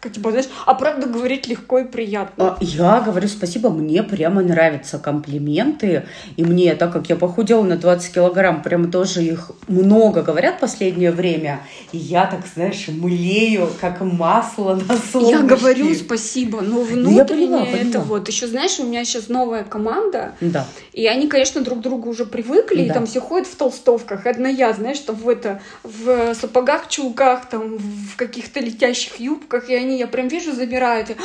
Типа, 0.10 0.32
знаешь, 0.32 0.48
а 0.66 0.74
правда 0.74 1.08
говорить 1.08 1.48
легко 1.48 1.80
и 1.80 1.84
приятно. 1.86 2.50
А, 2.50 2.58
Я 2.62 3.02
говорю 3.02 3.28
спасибо, 3.28 3.70
мне 3.70 4.04
прямо 4.04 4.42
нравятся 4.42 5.00
комплименты. 5.00 6.04
И 6.38 6.44
мне, 6.44 6.76
так 6.76 6.94
как 6.94 7.10
я 7.10 7.16
похудела 7.16 7.64
на 7.64 7.78
20 7.78 8.14
килограмм, 8.14 8.62
прямо 8.62 8.88
тоже 8.92 9.24
их 9.24 9.52
много 9.68 10.22
говорят 10.22 10.58
в 10.58 10.60
последнее 10.60 11.12
время. 11.12 11.62
И 11.92 11.98
я 11.98 12.26
так, 12.26 12.42
знаешь, 12.54 12.88
млею, 12.88 13.70
как 13.82 14.02
масло 14.02 14.76
на 14.88 14.98
солнышке. 14.98 15.36
Я 15.38 15.42
говорю 15.42 15.94
спасибо, 15.96 16.62
но 16.62 16.76
Ну, 16.76 16.84
внутренне 16.84 17.16
я 17.16 17.26
поняла, 17.26 17.66
это 17.68 17.78
поняла. 17.86 18.04
вот. 18.04 18.28
Еще 18.28 18.48
знаешь, 18.48 18.80
у 18.80 18.84
меня 18.86 19.04
сейчас 19.06 19.30
новая 19.30 19.64
команда, 19.64 20.34
Да. 20.42 20.66
И 20.94 21.08
они, 21.08 21.28
конечно, 21.28 21.62
друг 21.62 21.80
к 21.80 21.82
другу 21.82 22.10
уже 22.10 22.26
привыкли, 22.26 22.84
и 22.84 22.88
Да. 22.88 22.96
там 22.96 23.06
все 23.06 23.20
ходят 23.20 23.48
в 23.48 23.56
толстовках. 23.56 24.26
Одна 24.26 24.50
я, 24.50 24.74
знаешь, 24.74 25.00
там 25.00 25.16
в 25.16 25.28
это, 25.30 25.62
в 25.84 26.34
сапогах, 26.36 26.88
чулках, 26.90 27.50
там 27.50 27.78
в 27.78 28.16
каких-то 28.16 28.60
летящих 28.60 29.20
юбках, 29.20 29.70
и 29.70 29.76
они, 29.76 29.93
я 29.98 30.08
прям 30.08 30.28
вижу, 30.28 30.54
замирают. 30.54 31.10
И, 31.10 31.14
«А, 31.14 31.16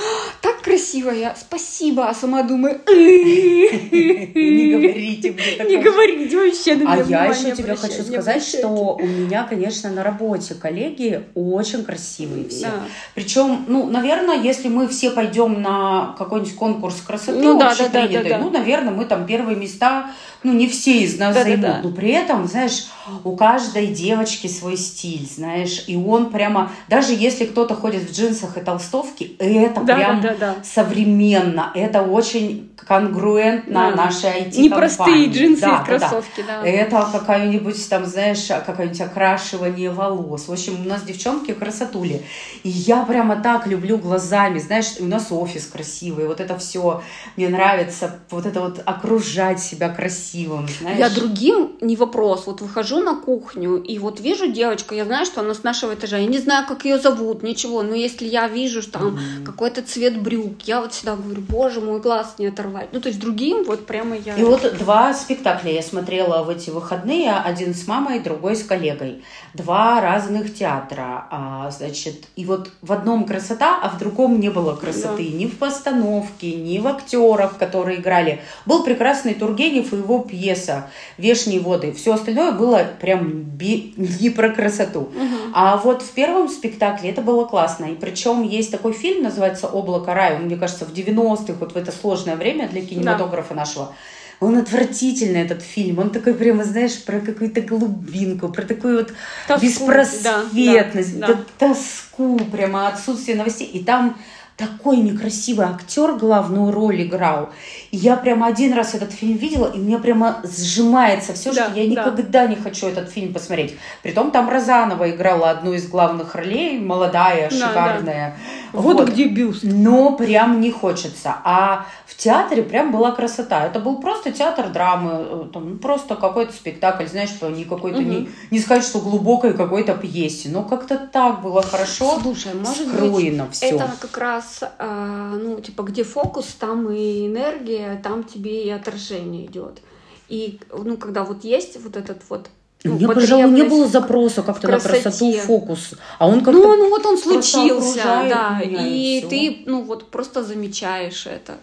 так 0.40 0.61
красиво, 0.62 1.11
я 1.11 1.35
спасибо, 1.37 2.09
а 2.09 2.14
сама 2.14 2.42
думаю, 2.42 2.81
Не 2.88 4.72
говорите 4.72 5.33
мне 5.33 5.76
не 5.76 5.83
говорите 5.83 6.37
вообще 6.37 6.76
на 6.76 6.92
А 6.92 6.96
я 7.02 7.26
еще 7.26 7.54
тебе 7.54 7.74
хочу 7.74 8.02
сказать, 8.02 8.37
обращайте». 8.37 8.59
что 8.59 8.96
у 8.96 9.07
меня, 9.07 9.44
конечно, 9.44 9.90
на 9.90 10.02
работе 10.02 10.54
коллеги 10.54 11.24
очень 11.35 11.85
красивые 11.85 12.48
все. 12.48 12.68
Причем, 13.14 13.64
ну, 13.68 13.87
наверное, 13.87 14.40
если 14.40 14.68
мы 14.68 14.88
все 14.88 15.11
пойдем 15.11 15.62
на 15.62 16.14
какой-нибудь 16.18 16.54
конкурс 16.54 17.00
красоты 17.00 17.38
Ну 17.38 17.61
общепринятый, 17.61 18.38
ну, 18.38 18.50
наверное, 18.50 18.92
мы 18.92 19.04
там 19.04 19.26
первые 19.26 19.57
места, 19.57 20.11
ну, 20.42 20.52
не 20.52 20.68
все 20.68 20.98
из 20.98 21.18
нас 21.18 21.35
займут. 21.35 21.83
Но 21.83 21.90
при 21.90 22.11
этом, 22.11 22.46
знаешь, 22.46 22.87
у 23.24 23.37
каждой 23.37 23.88
девочки 23.88 24.46
свой 24.46 24.76
стиль, 24.76 25.26
знаешь, 25.26 25.85
и 25.87 25.96
он 25.96 26.31
прямо, 26.31 26.72
даже 26.88 27.12
если 27.12 27.46
кто-то 27.46 27.74
ходит 27.74 28.02
в 28.02 28.12
джинсах 28.12 28.57
и 28.59 28.64
толстовке, 28.64 29.27
это 29.38 29.81
Да, 29.83 29.94
прям 29.97 30.21
да, 30.21 30.29
да, 30.31 30.55
да. 30.55 30.55
современно, 30.62 31.71
это 31.75 32.03
очень 32.03 32.67
конгруентно 32.86 33.92
Да. 33.94 34.04
нашей 34.04 34.30
IT 34.30 34.58
Непростые 34.58 35.28
джинсы 35.28 35.60
да, 35.62 35.68
и 35.68 35.70
да, 35.70 35.78
да. 35.78 35.84
кроссовки, 35.84 36.44
да. 36.46 36.66
Это 36.66 37.08
какая-нибудь 37.12 37.88
там, 37.88 38.06
знаешь, 38.06 38.46
какое-нибудь 38.66 39.00
окрашивание 39.00 39.90
волос. 39.90 40.48
В 40.48 40.52
общем, 40.52 40.80
у 40.84 40.88
нас 40.88 41.02
девчонки 41.02 41.52
красотули. 41.52 42.22
И 42.62 42.68
я 42.68 43.04
прямо 43.04 43.36
так 43.36 43.66
люблю 43.66 43.98
глазами, 43.98 44.58
знаешь, 44.58 44.94
у 45.00 45.04
нас 45.04 45.30
офис 45.30 45.66
красивый, 45.66 46.26
вот 46.26 46.40
это 46.40 46.56
все 46.58 47.02
мне 47.36 47.48
нравится, 47.48 48.18
вот 48.30 48.46
это 48.46 48.60
вот 48.60 48.80
окружать 48.84 49.60
себя 49.60 49.88
красивым, 49.88 50.66
знаешь. 50.80 50.98
Я 50.98 51.10
другим 51.10 51.72
не 51.80 51.96
вопрос. 51.96 52.46
Вот 52.46 52.60
выхожу 52.60 53.00
на 53.00 53.16
кухню 53.16 53.76
и 53.82 53.98
вот 53.98 54.20
вижу 54.20 54.50
девочку, 54.50 54.94
я 54.94 55.04
знаю, 55.04 55.26
что 55.26 55.40
она 55.40 55.54
с 55.54 55.62
нашего 55.62 55.94
этажа. 55.94 56.18
Я 56.18 56.26
не 56.26 56.38
знаю, 56.38 56.66
как 56.66 56.84
ее 56.84 56.98
зовут, 56.98 57.42
ничего. 57.42 57.82
Но 57.82 57.94
если 57.94 58.26
я 58.26 58.48
вижу, 58.48 58.82
что 58.82 58.98
там 58.98 59.18
какой-то 59.44 59.82
цвет 59.82 60.20
брюк, 60.20 60.62
я 60.64 60.80
вот 60.80 60.92
всегда 60.92 61.16
говорю, 61.16 61.42
боже 61.42 61.80
мой, 61.80 62.00
глаз 62.00 62.34
не 62.38 62.46
оторвать. 62.68 62.88
Ну, 62.92 63.00
то 63.00 63.09
есть 63.09 63.20
другим 63.20 63.64
вот 63.64 63.87
прямо 63.87 64.16
я... 64.16 64.35
И 64.37 64.42
вот 64.42 64.76
два 64.78 65.12
спектакля 65.14 65.72
я 65.72 65.83
смотрела 65.83 66.42
в 66.42 66.48
эти 66.50 66.70
выходные, 66.70 67.33
один 67.33 67.74
с 67.74 67.87
мамой, 67.87 68.20
другой 68.20 68.57
с 68.57 68.62
коллегой. 68.62 69.22
Два 69.54 70.00
разных 70.00 70.54
театра, 70.54 71.26
а, 71.31 71.70
значит, 71.70 72.26
и 72.37 72.44
вот 72.44 72.70
в 72.83 72.92
одном 72.92 73.24
красота, 73.24 73.78
а 73.83 73.88
в 73.88 73.98
другом 73.98 74.40
не 74.40 74.50
было 74.50 74.74
красоты 74.74 75.24
Да. 75.31 75.37
ни 75.38 75.46
в 75.46 75.59
постановке, 75.59 76.54
ни 76.54 76.78
в 76.78 76.87
актерах, 76.87 77.57
которые 77.59 78.00
играли. 78.00 78.40
Был 78.66 78.85
прекрасный 78.85 79.35
Тургенев 79.35 79.92
и 79.92 79.96
его 79.96 80.20
пьеса 80.20 80.90
«Вешние 81.16 81.61
воды». 81.61 81.92
Все 81.92 82.14
остальное 82.14 82.52
было 82.52 82.85
прям 83.00 83.28
би- 83.42 83.94
не 83.96 84.31
про 84.31 84.50
красоту. 84.50 85.09
Мгм. 85.14 85.52
А 85.54 85.76
вот 85.76 86.02
в 86.02 86.11
первом 86.12 86.48
спектакле 86.48 87.11
это 87.11 87.22
было 87.22 87.44
классно. 87.44 87.87
И 87.87 87.94
причем 87.94 88.42
есть 88.42 88.70
такой 88.70 88.92
фильм, 88.92 89.22
называется 89.24 89.66
«Облако 89.66 90.14
рая». 90.14 90.37
Он, 90.37 90.44
мне 90.44 90.57
кажется, 90.57 90.85
в 90.85 90.92
90-х, 90.92 91.54
вот 91.61 91.72
в 91.72 91.76
это 91.76 91.92
сложное 91.92 92.37
время 92.37 92.58
для 92.66 92.85
кинематографа 92.85 93.55
нашего. 93.55 93.94
Он 94.40 94.57
отвратительный, 94.57 95.40
этот 95.42 95.62
фильм. 95.62 95.99
Он 95.99 96.11
такой 96.11 96.35
прямо, 96.35 96.64
знаешь, 96.64 97.03
про 97.05 97.21
какую-то 97.21 97.61
глубинку, 97.61 98.49
про 98.49 98.62
такую 98.62 98.99
вот 98.99 99.12
Тоску, 99.49 99.66
беспросветность, 99.66 101.18
да, 101.18 101.27
да, 101.27 101.35
да- 101.35 101.40
да. 101.59 101.68
тоску, 101.75 102.38
прямо 102.53 102.88
отсутствие 102.88 103.37
новостей. 103.37 103.66
И 103.66 103.83
там 103.83 104.16
такой 104.59 104.97
некрасивый 104.97 105.66
актер 105.66 106.16
главную 106.16 106.73
роль 106.73 107.03
играл. 107.03 107.51
И 107.92 107.97
я 107.97 108.16
прямо 108.16 108.49
один 108.49 108.73
раз 108.73 108.94
этот 108.94 109.12
фильм 109.12 109.37
видела, 109.37 109.73
и 109.73 109.79
мне 109.79 109.99
прямо 109.99 110.42
сжимается 110.42 111.33
все, 111.33 111.53
да, 111.53 111.66
что 111.66 111.79
я 111.79 111.87
никогда 111.87 112.42
да. 112.42 112.47
не 112.49 112.57
хочу 112.57 112.88
этот 112.88 113.09
фильм 113.09 113.33
посмотреть. 113.33 113.77
Притом 114.03 114.33
там 114.33 114.51
Розанова 114.51 115.09
играла 115.11 115.51
одну 115.51 115.73
из 115.75 115.88
главных 115.88 116.35
ролей, 116.35 116.81
молодая, 116.81 117.49
да, 117.49 117.57
шикарная. 117.57 118.37
Да. 118.73 118.81
Вот, 118.81 118.97
вот 118.97 119.09
где 119.11 119.29
бюст. 119.29 119.62
Но 119.62 120.12
прям 120.12 120.61
не 120.61 120.73
хочется. 120.73 121.37
А 121.44 121.87
в 122.07 122.16
театре 122.16 122.62
прям 122.62 122.90
была 122.90 123.12
красота. 123.12 123.64
Это 123.64 123.81
был 123.81 124.01
просто 124.01 124.33
театр 124.33 124.71
драмы, 124.71 125.11
э, 125.12 125.44
там, 125.53 125.71
ну, 125.71 125.77
просто 125.79 126.16
какой-то 126.16 126.53
спектакль, 126.53 127.07
знаешь, 127.07 127.31
что 127.31 127.49
не 127.49 127.64
какой-то, 127.64 127.99
угу. 127.99 128.09
не, 128.09 128.29
не 128.51 128.61
сказать, 128.61 128.85
что 128.85 128.99
глубокой 128.99 129.55
какой-то 129.55 129.94
пьесе, 129.94 130.49
но 130.49 130.64
как-то 130.64 130.99
так 130.99 131.42
было 131.42 131.62
хорошо 131.62 132.18
Слушай, 132.21 132.55
может 132.55 132.88
быть, 132.88 133.53
все. 133.53 133.66
это 133.66 133.90
как 134.01 134.18
раз, 134.18 134.47
э, 134.61 135.38
ну, 135.42 135.61
типа, 135.61 135.82
где 135.82 136.04
фокус, 136.04 136.46
там 136.58 136.90
и 136.90 137.26
энергия, 137.26 138.00
там 138.02 138.24
тебе 138.24 138.64
и 138.64 138.70
отражение 138.70 139.46
идет. 139.46 139.80
И, 140.28 140.61
ну, 140.72 140.96
когда 140.96 141.24
вот 141.24 141.44
есть 141.44 141.80
вот 141.82 141.96
этот 141.96 142.22
вот 142.28 142.48
ну, 142.84 142.94
Мне, 142.94 143.08
пожалуй, 143.08 143.50
не 143.50 143.64
было 143.64 143.88
запроса 143.88 144.42
как-то 144.42 144.68
на 144.68 144.78
красоту, 144.78 145.32
фокус. 145.32 145.94
А 146.18 146.28
он 146.28 146.44
как-то 146.44 146.52
Ну, 146.52 146.76
ну 146.76 146.90
вот 146.90 147.04
он 147.06 147.18
случился, 147.18 147.96
да. 148.04 148.61
И, 148.62 149.20
и 149.20 149.26
ты, 149.28 149.62
ну, 149.70 149.82
вот 149.82 150.11
просто 150.11 150.44
замечаешь 150.44 151.26
это. 151.26 151.58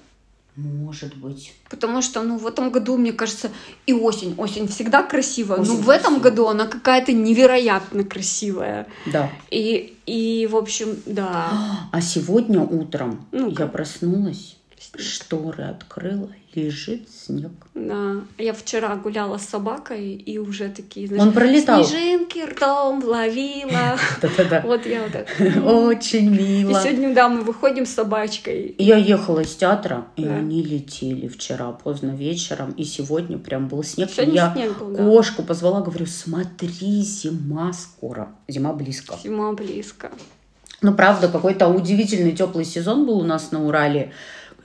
Может 0.55 1.15
быть. 1.17 1.53
Потому 1.69 2.01
что, 2.01 2.23
ну, 2.23 2.37
в 2.37 2.47
этом 2.47 2.71
году, 2.71 2.97
мне 2.97 3.11
кажется, 3.11 3.51
и 3.85 3.93
осень. 3.93 4.35
Осень 4.37 4.67
всегда 4.67 5.03
красивая, 5.03 5.59
осень 5.59 5.73
но 5.73 5.77
в 5.79 5.89
этом 5.89 6.19
году 6.19 6.47
она 6.47 6.65
какая-то 6.65 7.11
невероятно 7.11 8.05
красивая. 8.05 8.87
Да. 9.05 9.29
И, 9.51 9.97
и 10.05 10.47
в 10.49 10.55
общем, 10.55 10.95
да. 11.05 11.89
А 11.91 12.01
сегодня 12.01 12.61
утром 12.61 13.25
ну 13.31 13.49
я 13.49 13.67
проснулась. 13.67 14.55
Шторы 14.97 15.63
открыла, 15.63 16.29
лежит 16.53 17.09
снег. 17.09 17.51
Да. 17.73 18.21
Я 18.37 18.53
вчера 18.53 18.95
гуляла 18.95 19.37
с 19.37 19.45
собакой, 19.45 20.13
и 20.13 20.37
уже 20.37 20.69
такие, 20.69 21.07
знаешь, 21.07 21.23
Он 21.23 21.33
пролетал. 21.33 21.83
снежинки 21.83 22.39
ртом 22.39 23.03
ловила. 23.03 23.97
Да-да-да. 24.21 24.61
Вот 24.65 24.85
я 24.85 25.03
вот 25.03 25.11
так. 25.11 25.27
Очень 25.65 26.29
мило. 26.29 26.77
И 26.77 26.83
сегодня, 26.83 27.13
да, 27.13 27.29
мы 27.29 27.41
выходим 27.41 27.85
с 27.85 27.91
собачкой. 27.91 28.75
Я 28.77 28.97
ехала 28.97 29.41
из 29.41 29.55
театра, 29.55 30.05
и 30.15 30.25
они 30.25 30.63
летели 30.63 31.27
вчера 31.27 31.71
поздно 31.71 32.11
вечером, 32.11 32.71
и 32.71 32.83
сегодня 32.83 33.37
прям 33.37 33.67
был 33.67 33.83
снег. 33.83 34.09
Я 34.17 34.55
кошку 34.97 35.43
позвала, 35.43 35.81
говорю, 35.81 36.05
смотри, 36.05 37.01
зима 37.01 37.73
скоро. 37.73 38.35
Зима 38.47 38.73
близко. 38.73 39.15
Зима 39.23 39.53
близко. 39.53 40.11
Ну, 40.81 40.93
правда, 40.93 41.29
какой-то 41.29 41.67
удивительный 41.67 42.33
теплый 42.33 42.65
сезон 42.65 43.05
был 43.05 43.19
у 43.19 43.23
нас 43.23 43.51
на 43.51 43.65
Урале. 43.65 44.11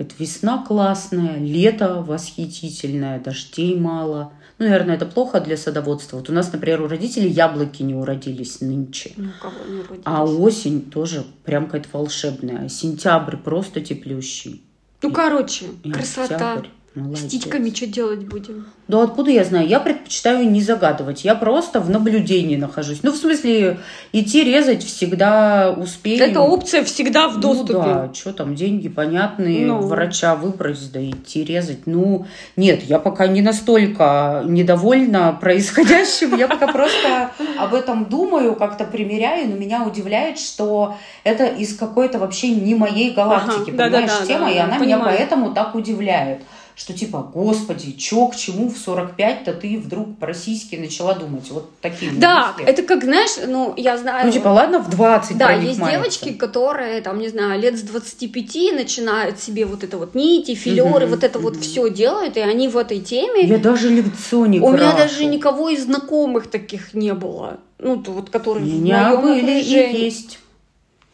Это 0.01 0.15
весна 0.19 0.65
классная, 0.67 1.37
лето 1.37 2.03
восхитительное, 2.03 3.21
дождей 3.21 3.79
мало. 3.79 4.33
Ну, 4.59 4.65
наверное, 4.65 4.95
это 4.95 5.05
плохо 5.05 5.43
для 5.43 5.59
садоводства. 5.59 6.17
Вот 6.17 6.31
у 6.31 6.33
нас, 6.33 6.51
например, 6.55 6.81
у 6.81 6.89
родителей 6.89 7.29
яблоки 7.29 7.83
не 7.83 7.95
уродились 7.95 8.63
нынче. 8.63 9.13
Ну, 9.19 9.29
кого 9.39 9.57
не 9.69 9.81
уродились? 9.81 10.03
А 10.07 10.25
осень 10.25 10.91
тоже 10.91 11.23
прям 11.45 11.67
какая-то 11.67 11.91
волшебная. 11.93 12.71
Сентябрь 12.71 13.37
просто 13.37 13.83
теплющий. 13.83 14.65
Ну, 15.03 15.13
короче, 15.13 15.67
и 15.85 15.93
красота. 15.93 16.53
Октябрь. 16.55 16.69
Молодец. 16.97 17.21
С 17.21 17.25
птичками 17.27 17.71
что 17.71 17.87
делать 17.87 18.25
будем? 18.27 18.67
Да 18.89 19.05
откуда 19.05 19.31
я 19.31 19.45
знаю? 19.45 19.69
Я 19.69 19.79
предпочитаю 19.79 20.51
не 20.51 20.61
загадывать. 20.61 21.25
Я 21.25 21.37
просто 21.37 21.79
в 21.79 21.89
наблюдении 21.89 22.57
нахожусь. 22.57 23.05
Ну, 23.05 23.13
в 23.13 23.17
смысле, 23.17 23.79
идти 24.13 24.43
резать 24.43 24.83
всегда 24.83 25.71
успею. 25.71 26.21
Эта 26.21 26.41
опция 26.41 26.83
всегда 26.83 27.29
в 27.29 27.39
доступе. 27.39 27.75
Ну 27.75 27.85
да, 27.85 28.11
что 28.13 28.33
там, 28.33 28.57
деньги 28.57 28.89
понятные, 28.89 29.67
ну. 29.67 29.79
врача 29.79 30.35
выбрать, 30.35 30.91
да 30.93 31.01
идти 31.01 31.45
резать. 31.45 31.87
Ну, 31.87 32.27
нет, 32.57 32.83
я 32.83 32.99
пока 32.99 33.29
не 33.29 33.41
настолько 33.41 34.43
недовольна 34.45 35.33
происходящим. 35.41 36.37
Я 36.37 36.49
пока 36.49 36.73
просто 36.73 37.31
об 37.57 37.73
этом 37.73 38.07
думаю, 38.07 38.57
как-то 38.57 38.85
примеряю, 38.85 39.49
но 39.49 39.55
меня 39.55 39.85
удивляет, 39.85 40.41
что 40.41 40.97
это 41.23 41.47
из 41.47 41.77
какой-то 41.77 42.19
вообще 42.19 42.51
не 42.51 42.75
моей 42.75 43.13
галактики, 43.13 43.71
понимаешь, 43.71 44.27
тема, 44.27 44.51
и 44.51 44.59
она 44.59 44.79
меня 44.79 44.99
поэтому 44.99 45.55
так 45.55 45.77
удивляет 45.77 46.41
что 46.75 46.93
типа, 46.93 47.31
господи, 47.35 47.93
чё, 47.93 48.27
к 48.27 48.37
чему 48.37 48.69
в 48.69 48.77
45-то 48.77 49.53
ты 49.53 49.79
вдруг 49.79 50.19
по-российски 50.19 50.77
начала 50.77 51.15
думать? 51.15 51.51
Вот 51.51 51.71
такие 51.81 52.13
Да, 52.13 52.55
мысли. 52.57 52.65
это 52.71 52.83
как, 52.83 53.05
знаешь, 53.05 53.31
ну, 53.47 53.75
я 53.77 53.99
знаю... 53.99 54.27
Ну, 54.27 54.33
типа, 54.33 54.49
ладно, 54.49 54.79
в 54.79 54.91
20 54.91 55.37
Да, 55.37 55.53
есть 55.53 55.79
мается. 55.79 55.99
девочки, 55.99 56.33
которые, 56.33 57.01
там, 57.03 57.19
не 57.19 57.29
знаю, 57.29 57.61
лет 57.61 57.79
с 57.79 57.83
25 57.83 58.73
начинают 58.75 59.41
себе 59.41 59.67
вот 59.67 59.85
это 59.85 59.99
вот 59.99 60.15
нити, 60.15 60.55
филеры, 60.55 61.07
угу, 61.07 61.15
вот 61.15 61.25
это 61.25 61.39
угу. 61.39 61.49
вот 61.49 61.57
все 61.59 61.91
делают, 61.91 62.37
и 62.37 62.41
они 62.41 62.69
в 62.69 62.77
этой 62.77 63.01
теме... 63.01 63.43
Я 63.43 63.59
даже 63.59 63.89
лицо 63.89 64.47
не 64.47 64.61
У 64.61 64.69
крашу. 64.69 64.77
меня 64.77 64.97
даже 64.97 65.25
никого 65.25 65.69
из 65.69 65.85
знакомых 65.85 66.49
таких 66.49 66.95
не 66.95 67.15
было. 67.15 67.59
Ну, 67.79 67.97
то 68.03 68.13
вот, 68.13 68.31
которые 68.31 68.67
Меня 68.67 69.17
были 69.17 69.61
и 69.61 70.03
есть. 70.05 70.39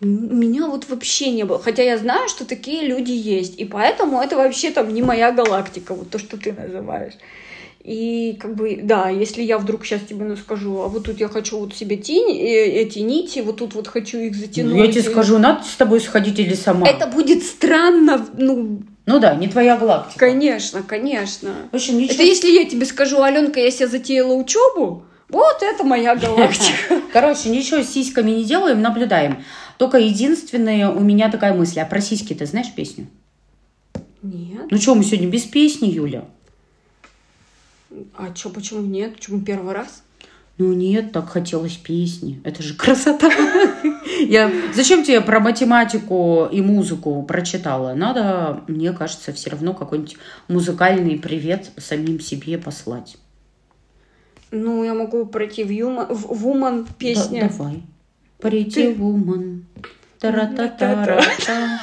Меня 0.00 0.66
вот 0.66 0.88
вообще 0.88 1.30
не 1.30 1.44
было. 1.44 1.58
Хотя 1.58 1.82
я 1.82 1.96
знаю, 1.96 2.28
что 2.28 2.44
такие 2.44 2.86
люди 2.86 3.12
есть. 3.12 3.58
И 3.58 3.64
поэтому 3.64 4.20
это 4.20 4.36
вообще 4.36 4.70
там 4.70 4.92
не 4.92 5.02
моя 5.02 5.32
галактика, 5.32 5.94
вот 5.94 6.10
то, 6.10 6.18
что 6.18 6.36
ты 6.36 6.52
называешь. 6.52 7.14
И 7.86 8.36
как 8.40 8.56
бы, 8.56 8.80
да, 8.82 9.10
если 9.10 9.42
я 9.42 9.58
вдруг 9.58 9.84
сейчас 9.84 10.00
тебе 10.08 10.24
ну, 10.24 10.36
скажу, 10.36 10.80
а 10.80 10.88
вот 10.88 11.04
тут 11.04 11.20
я 11.20 11.28
хочу 11.28 11.60
вот 11.60 11.72
себе 11.72 11.96
тень, 11.96 12.36
э, 12.36 12.82
эти 12.82 12.98
нити, 12.98 13.38
вот 13.38 13.58
тут 13.58 13.74
вот 13.74 13.86
хочу 13.86 14.18
их 14.18 14.34
затянуть. 14.34 14.74
Ну, 14.74 14.84
я 14.84 14.90
тебе 14.90 15.02
скажу, 15.02 15.38
надо 15.38 15.62
с 15.62 15.76
тобой 15.76 16.00
сходить 16.00 16.40
или 16.40 16.54
сама. 16.54 16.88
Это 16.88 17.06
будет 17.06 17.44
странно, 17.44 18.26
ну... 18.36 18.82
Ну 19.06 19.20
да, 19.20 19.36
не 19.36 19.46
твоя 19.46 19.76
галактика. 19.76 20.18
Конечно, 20.18 20.82
конечно. 20.82 21.54
В 21.70 21.76
общем, 21.76 21.98
ничего... 21.98 22.14
Это 22.14 22.24
если 22.24 22.50
я 22.50 22.64
тебе 22.64 22.84
скажу, 22.86 23.22
Аленка, 23.22 23.60
я 23.60 23.70
себе 23.70 23.86
затеяла 23.86 24.34
учебу, 24.34 25.04
вот 25.28 25.58
это 25.60 25.84
моя 25.84 26.14
галактика. 26.14 27.00
Короче, 27.12 27.48
ничего 27.50 27.82
с 27.82 27.88
сиськами 27.88 28.30
не 28.30 28.44
делаем, 28.44 28.80
наблюдаем. 28.80 29.44
Только 29.76 29.98
единственное, 29.98 30.88
у 30.88 31.00
меня 31.00 31.30
такая 31.30 31.52
мысль. 31.52 31.80
А 31.80 31.86
про 31.86 32.00
сиськи 32.00 32.34
ты 32.34 32.46
знаешь 32.46 32.72
песню? 32.74 33.08
Нет. 34.22 34.66
Ну 34.70 34.78
что, 34.78 34.94
мы 34.94 35.04
сегодня 35.04 35.28
без 35.28 35.42
песни, 35.42 35.88
Юля? 35.88 36.24
А 38.16 38.34
что, 38.34 38.50
почему 38.50 38.82
нет? 38.82 39.16
Почему 39.16 39.40
первый 39.40 39.74
раз? 39.74 40.02
Ну 40.58 40.72
нет, 40.72 41.12
так 41.12 41.28
хотелось 41.28 41.76
песни. 41.76 42.40
Это 42.42 42.62
же 42.62 42.74
красота. 42.74 43.30
Я... 44.20 44.50
Зачем 44.74 45.04
тебе 45.04 45.20
про 45.20 45.38
математику 45.38 46.48
и 46.50 46.62
музыку 46.62 47.22
прочитала? 47.24 47.92
Надо, 47.94 48.62
мне 48.66 48.92
кажется, 48.92 49.32
все 49.32 49.50
равно 49.50 49.74
какой-нибудь 49.74 50.16
музыкальный 50.48 51.18
привет 51.18 51.70
самим 51.76 52.20
себе 52.20 52.56
послать. 52.56 53.18
Ну, 54.50 54.84
я 54.84 54.94
могу 54.94 55.26
пройти 55.26 55.64
в, 55.64 55.70
юма... 55.70 56.06
в 56.08 56.46
Woman 56.46 56.86
песня. 56.98 57.42
Да, 57.42 57.48
давай. 57.48 57.82
Pretty 58.40 58.96
woman. 58.96 59.62
Тара-та-та-ра-та. 60.20 61.80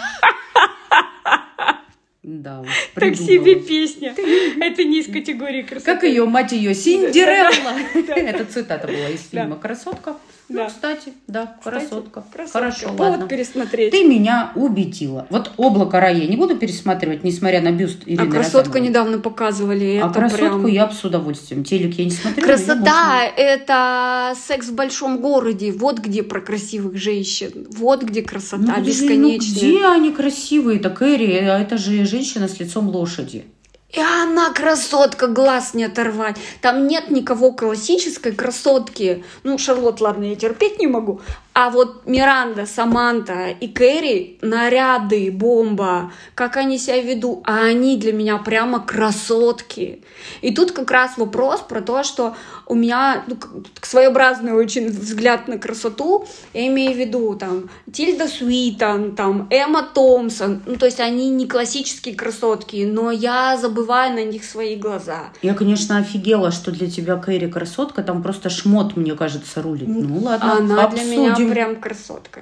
Да, 2.23 2.63
Так 2.95 3.15
себе 3.17 3.56
песня. 3.56 4.15
Это 4.62 4.86
не 4.86 5.02
из 5.02 5.08
категории 5.08 5.62
красоты. 5.63 5.86
Как 5.86 6.04
ее, 6.04 6.23
мать 6.26 6.54
ее, 6.54 6.73
Синдерелла. 6.73 7.73
Это 8.15 8.45
цитата 8.45 8.88
была 8.88 9.10
из 9.10 9.28
фильма 9.28 9.58
«Красотка». 9.58 10.15
Ну, 10.49 10.58
да. 10.58 10.67
кстати, 10.67 11.13
да, 11.27 11.56
красотка. 11.63 12.23
красотка. 12.32 12.51
Хорошо, 12.51 12.88
Повод 12.88 12.99
ладно. 12.99 13.27
пересмотреть. 13.27 13.91
Ты 13.91 14.03
меня 14.03 14.51
убедила. 14.56 15.25
Вот 15.29 15.51
«Облако 15.58 15.99
рая» 15.99 16.15
я 16.15 16.27
не 16.27 16.36
буду 16.36 16.58
пересматривать, 16.58 17.23
несмотря 17.23 17.62
на 17.62 17.71
бюст 17.71 18.03
Ирины 18.06 18.27
А 18.27 18.32
«Красотку» 18.32 18.58
Розановой. 18.58 18.82
недавно 18.82 19.19
показывали. 19.19 19.99
А 20.03 20.10
«Красотку» 20.10 20.63
прям... 20.63 20.65
я 20.67 20.88
бы 20.88 20.93
с 20.93 21.03
удовольствием. 21.03 21.63
Телек 21.63 21.93
я 21.95 22.06
не 22.06 22.12
смотрела. 22.12 22.45
Красота– 22.45 23.25
это 23.38 24.34
секс 24.36 24.67
в 24.67 24.75
большом 24.75 25.19
городе. 25.19 25.71
Вот 25.71 25.99
где 25.99 26.23
про 26.23 26.41
красивых 26.41 26.97
женщин. 26.97 27.67
Вот 27.71 28.03
где 28.03 28.21
красота 28.21 28.75
ну, 28.77 28.84
бесконечная. 28.84 29.63
Ну, 29.63 29.69
где 29.69 29.86
они 29.86 30.12
красивые? 30.12 30.79
Так 30.79 31.01
Эри, 31.01 31.38
а 31.38 31.60
это 31.60 31.77
же 31.77 32.06
женщина 32.06 32.47
с 32.47 32.60
лицом 32.60 32.89
лошади. 32.89 33.45
И 33.93 34.01
она 34.01 34.51
красотка, 34.51 35.27
глаз 35.27 35.75
не 35.75 35.84
оторвать. 35.84 36.38
Там 36.62 36.88
нет 36.88 37.12
никого 37.12 37.51
классической 37.51 38.32
красотки. 38.32 39.23
Ну, 39.43 39.60
Шарлот, 39.60 40.01
ладно, 40.01 40.23
я 40.23 40.36
терпеть 40.36 40.79
не 40.79 40.88
могу. 40.88 41.21
А 41.53 41.69
вот 41.69 42.08
Миранда, 42.08 42.65
Саманта 42.65 43.49
и 43.49 43.67
Кэрри 43.67 44.39
наряды, 44.41 45.32
бомба, 45.32 46.12
как 46.34 46.58
они 46.58 46.79
себя 46.79 47.01
ведут, 47.01 47.41
а 47.43 47.65
они 47.65 47.97
для 47.97 48.13
меня 48.13 48.39
прямо 48.39 48.84
красотки. 48.84 50.02
И 50.41 50.54
тут 50.54 50.71
как 50.71 50.91
раз 50.91 51.17
вопрос 51.17 51.62
про 51.62 51.82
то, 51.82 52.04
что 52.04 52.36
у 52.65 52.76
меня 52.76 53.23
ну, 53.28 53.38
своеобразный 53.82 54.54
очень 54.54 54.89
взгляд 54.89 55.47
на 55.47 55.58
красоту. 55.58 56.26
Я 56.54 56.67
имею 56.67 56.93
в 56.93 56.97
виду 56.97 57.36
там 57.36 57.69
Тильда 57.91 58.28
Суитон, 58.28 59.15
там 59.15 59.47
Эмма 59.49 59.84
Томпсон. 59.93 60.62
Ну, 60.65 60.76
то 60.76 60.86
есть 60.86 60.99
они 60.99 61.30
не 61.30 61.47
классические 61.47 62.15
красотки, 62.15 62.86
но 62.86 63.12
я 63.12 63.58
забываю 63.58 64.13
на 64.13 64.23
них 64.23 64.43
свои 64.43 64.76
глаза. 64.76 65.30
Я, 65.41 65.54
конечно, 65.54 65.97
офигела, 65.97 66.52
что 66.52 66.71
для 66.71 66.89
тебя 66.89 67.17
Кэрри 67.17 67.47
красотка. 67.47 68.04
Там 68.04 68.23
просто 68.23 68.49
шмот, 68.49 68.95
мне 68.95 69.15
кажется, 69.15 69.62
рулит. 69.62 69.88
Ну 69.88 70.19
ладно, 70.19 70.58
Она 70.58 70.84
обсудим. 70.84 71.34
для 71.36 71.45
меня 71.45 71.54
прям 71.54 71.76
красотка. 71.78 72.41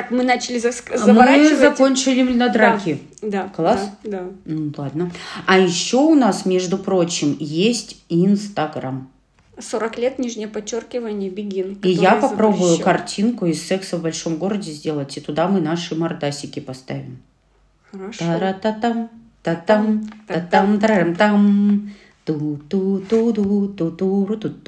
Так, 0.00 0.10
мы 0.10 0.22
начали 0.24 0.58
зас- 0.58 0.82
Мы 0.90 0.96
заворачивать. 0.96 1.58
закончили 1.58 2.22
на 2.32 2.48
драки. 2.48 3.02
Да. 3.20 3.48
Класс. 3.54 3.90
Да, 4.02 4.10
да. 4.10 4.24
Ну, 4.46 4.72
ладно. 4.78 5.10
А 5.46 5.58
еще 5.58 5.98
у 5.98 6.14
нас, 6.14 6.46
между 6.46 6.78
прочим, 6.78 7.36
есть 7.38 8.02
Инстаграм. 8.08 9.10
40 9.58 9.98
лет, 9.98 10.18
нижнее 10.18 10.48
подчеркивание, 10.48 11.28
бегин. 11.28 11.78
И 11.82 11.90
я 11.90 12.14
попробую 12.16 12.70
запрещен. 12.70 12.84
картинку 12.84 13.44
из 13.44 13.62
секса 13.62 13.98
в 13.98 14.02
большом 14.02 14.36
городе 14.36 14.72
сделать, 14.72 15.18
и 15.18 15.20
туда 15.20 15.48
мы 15.48 15.60
наши 15.60 15.94
мордасики 15.94 16.60
поставим. 16.60 17.18
Хорошо. 17.92 18.20
Тара-та-там, 18.20 19.10
та-там, 19.42 20.10
та-там, 20.26 20.80
тарам-там. 20.80 21.92
Ту-ту-ту-ду, 22.24 23.68
ту-туру-ту-ту. 23.68 24.60